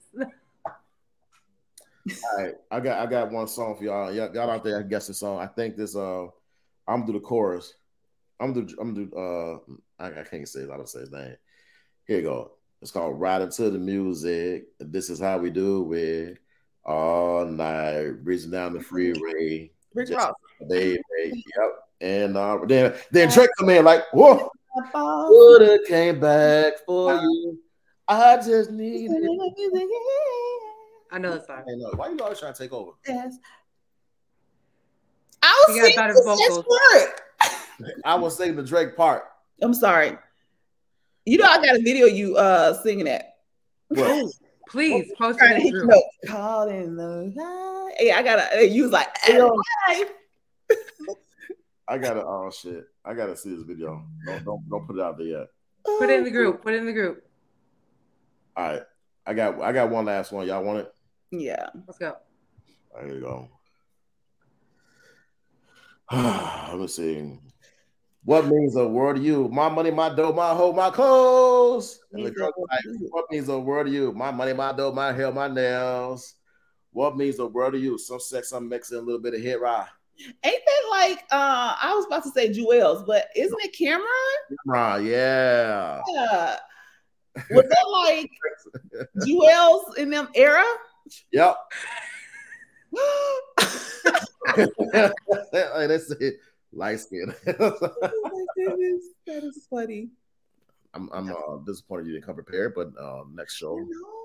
[2.10, 4.14] All right, I got I got one song for y'all.
[4.14, 5.39] Y'all, y'all out there I guess the song.
[5.39, 6.24] I think this uh
[6.88, 7.74] I'm gonna do the chorus.
[8.39, 11.02] I'm gonna do I'm gonna do uh I, I can't say it, I don't say
[11.02, 11.36] his name.
[12.08, 12.52] Here you go.
[12.82, 14.66] It's called Riding to the Music.
[14.80, 16.39] This is how we do it
[16.84, 19.70] all night, breezing down the freeway.
[19.95, 20.34] Ross.
[20.68, 20.99] Baby.
[21.24, 21.43] Yep.
[22.02, 24.49] And uh then then Drake come in like, whoa,
[24.93, 27.60] would have came back for you.
[28.08, 29.22] I just needed
[31.12, 31.64] I know the song.
[31.68, 32.91] Hey, no, why you always trying to take over?
[33.07, 33.38] Yes.
[35.43, 36.66] I was singing the vocals.
[36.66, 37.09] word.
[38.05, 39.24] I was saying the Drake part.
[39.62, 40.18] I'm sorry.
[41.26, 43.36] You know I got a video of you uh singing that.
[43.89, 44.32] What?
[44.70, 45.91] Please post it in you group.
[45.91, 46.03] up.
[46.28, 47.91] Call in the line.
[47.99, 49.39] Yeah, I gotta you was like "Hey,
[51.88, 52.86] I gotta oh shit.
[53.03, 54.03] I gotta see this video.
[54.26, 55.47] Don't don't don't put it out there yet.
[55.84, 56.64] Put it in the group.
[56.64, 57.26] Put it in the group.
[58.55, 58.82] All right.
[59.26, 60.47] I got I got one last one.
[60.47, 60.93] Y'all want it?
[61.32, 61.70] Yeah.
[61.88, 62.18] Let's go.
[62.96, 63.50] There you go.
[66.12, 67.40] Let me see.
[68.24, 69.48] What means the world to you?
[69.48, 72.00] My money, my dough, my hoe, my clothes.
[72.12, 73.08] And the Means the world like, to you.
[73.10, 74.12] what means the word to you?
[74.12, 76.36] My money, my dough, my hair, my nails.
[76.92, 77.98] What means the world to you?
[77.98, 79.88] Some sex, some mixing, a little bit of hit ride.
[80.44, 84.58] Ain't that like uh I was about to say Juelz, but isn't it Cam'ron?
[84.68, 86.02] Right, yeah.
[86.14, 86.58] Yeah.
[87.50, 88.30] Was that like
[89.26, 90.64] Juelz in them era?
[91.32, 91.56] Yep.
[94.56, 96.39] hey, that's it.
[96.74, 97.34] Light skin.
[97.60, 97.91] oh
[98.24, 100.10] my goodness, that is funny.
[100.93, 103.78] I'm I'm uh, disappointed you didn't come prepared, but uh, next show.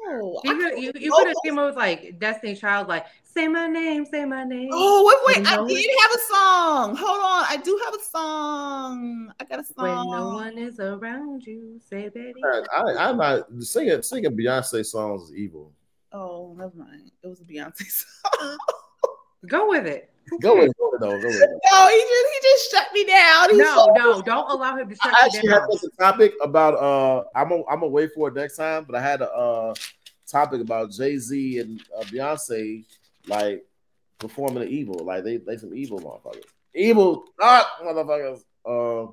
[0.08, 3.06] No, You could you, you could have those- came up with like Destiny Child, like
[3.24, 4.70] say my name, say my name.
[4.72, 5.46] Oh wait, wait!
[5.46, 6.00] You I know did it?
[6.00, 6.96] have a song.
[6.96, 9.32] Hold on, I do have a song.
[9.38, 9.74] I got a song.
[9.76, 10.10] When song.
[10.10, 12.40] no one is around you, say baby.
[12.44, 15.72] I, I'm not singing singing Beyonce songs is evil.
[16.12, 17.10] Oh, never mind.
[17.22, 18.56] It was a Beyonce song.
[19.46, 20.10] Go with it.
[20.40, 21.20] Go with it, go with it, though.
[21.20, 21.50] Go with it.
[21.70, 23.50] no, he just he just shut me down.
[23.50, 25.14] He No, so- no, don't allow him to shut down.
[25.14, 25.60] I you actually down.
[25.60, 28.96] had a topic about uh I'm gonna I'm gonna wait for it next time, but
[28.96, 29.74] I had a uh
[30.26, 32.84] topic about Jay Z and uh, Beyonce
[33.28, 33.64] like
[34.18, 36.44] performing the evil, like they they some evil motherfuckers,
[36.74, 38.40] evil ah, motherfuckers.
[38.64, 39.12] Uh,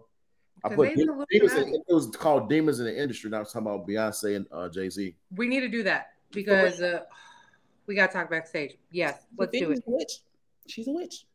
[0.65, 1.53] I put they demons.
[1.53, 3.29] In, it was called demons in the industry.
[3.29, 5.15] Now I was talking about Beyonce and uh, Jay Z.
[5.35, 6.12] We need to do that.
[6.33, 7.01] Because uh,
[7.87, 8.77] we got to talk backstage.
[8.91, 9.79] Yes, let's do it.
[9.79, 10.19] a witch.
[10.67, 11.25] She's a witch.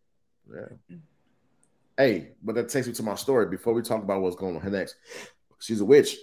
[0.52, 0.96] Yeah.
[1.96, 3.46] Hey, but that takes me to my story.
[3.46, 4.96] Before we talk about what's going on next,
[5.58, 6.16] she's a witch.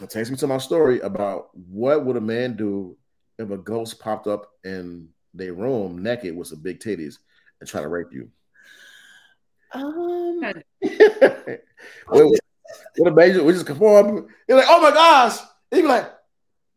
[0.00, 2.96] That takes me to my story about what would a man do
[3.38, 7.18] if a ghost popped up in their room naked with some big titties
[7.60, 8.30] and try to rape you.
[9.72, 10.40] Um,
[12.06, 12.40] what,
[12.96, 14.28] what a major we just conform.
[14.48, 15.38] You're like, oh my gosh.
[15.70, 16.10] And you're like,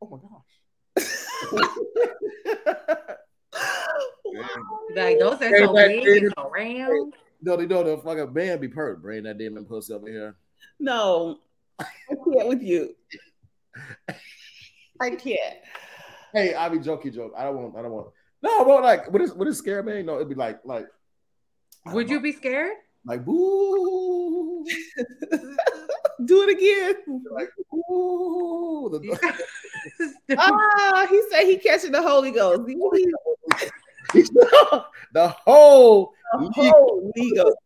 [0.01, 0.40] oh my gosh.
[4.95, 7.13] Like those are Hey, so that big did- and around.
[7.41, 9.01] no, they know the fucking man be pert.
[9.01, 10.35] Bring that demon pussy over here.
[10.79, 11.39] no,
[11.79, 12.95] I can't with you.
[15.01, 15.57] I can't.
[16.33, 17.33] Hey, I be jokey joke.
[17.37, 17.75] I don't want.
[17.77, 18.07] I don't want.
[18.41, 20.01] No, but like, would it would it scare me?
[20.03, 20.87] No, it'd be like like.
[21.87, 22.73] Would you know, be scared?
[23.05, 24.63] like boo?
[26.25, 26.95] Do it again.
[27.31, 27.49] like
[27.89, 28.89] ooh.
[30.37, 32.61] Ah, he said he catching the Holy Ghost.
[32.67, 32.73] He-
[34.13, 34.23] he-
[35.13, 36.13] the whole.
[36.33, 37.57] the Holy Ghost.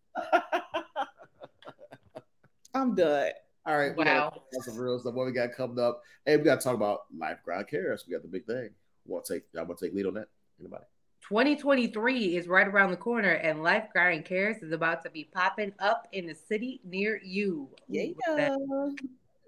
[2.74, 3.32] I'm done.
[3.66, 3.96] All right.
[3.96, 4.30] we Wow.
[4.30, 5.14] talk about Some real stuff.
[5.14, 6.02] What we got coming up?
[6.26, 8.06] Hey, we got to talk about life ground cares.
[8.08, 8.70] We got the big thing.
[9.06, 9.44] Want to take?
[9.54, 10.28] Y'all want to take lead on that?
[10.60, 10.84] Anybody?
[11.30, 15.74] 2023 is right around the corner, and Life Guard Cares is about to be popping
[15.80, 17.68] up in the city near you.
[17.90, 18.10] Yeah.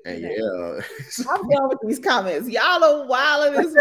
[0.03, 0.79] Hey, yeah.
[1.29, 2.49] I'm done with these comments.
[2.49, 3.75] Y'all are wild in this.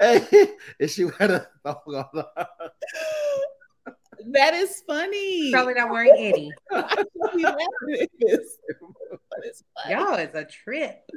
[0.00, 0.48] hey,
[0.78, 1.46] is she wearing a?
[4.30, 5.50] That is funny.
[5.50, 6.52] Probably not wearing any.
[6.72, 7.04] I
[7.34, 7.58] be laughing
[8.02, 8.58] at this.
[9.10, 9.94] But it's funny.
[9.94, 11.08] Y'all, it's a trip.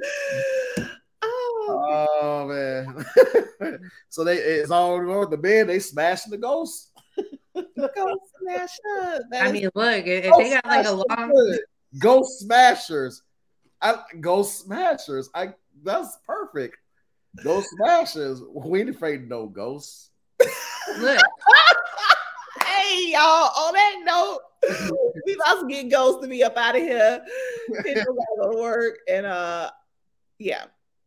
[1.68, 2.02] Oh,
[2.42, 3.80] Oh man!
[4.08, 5.68] so they it's all over the bed.
[5.68, 6.90] They smashing the ghost.
[7.54, 9.22] go smash up.
[9.32, 11.58] I mean, look, if, if Ghost they got like a smashers long.
[11.98, 13.22] Ghost smashers.
[13.80, 15.30] I ghost smashers.
[15.34, 16.76] I that's perfect.
[17.42, 18.42] Ghost smashers.
[18.52, 20.10] We ain't afraid of no ghosts.
[20.98, 21.20] look,
[22.64, 23.50] hey y'all.
[23.56, 24.40] On that note,
[25.26, 27.24] we about to get ghosts to be up out of here.
[27.84, 29.70] People gotta go to work, and uh,
[30.38, 30.64] yeah.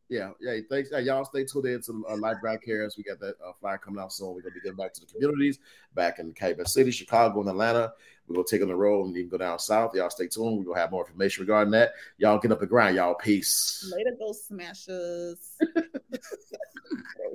[0.10, 0.60] Yeah, yeah.
[0.70, 0.92] Thanks.
[0.94, 2.96] Uh, y'all stay tuned in to uh, Life Ground Cares.
[2.96, 4.36] We got that uh, flyer coming out soon.
[4.36, 5.60] We're gonna be getting back to the communities
[5.96, 7.92] back in Calumet City, Chicago, and Atlanta.
[8.28, 9.96] We're gonna take on the road and even go down south.
[9.96, 10.60] Y'all stay tuned.
[10.60, 11.94] We're gonna have more information regarding that.
[12.18, 13.16] Y'all get up the grind, y'all.
[13.16, 13.92] Peace.
[13.96, 15.58] Later, Ghost smashers.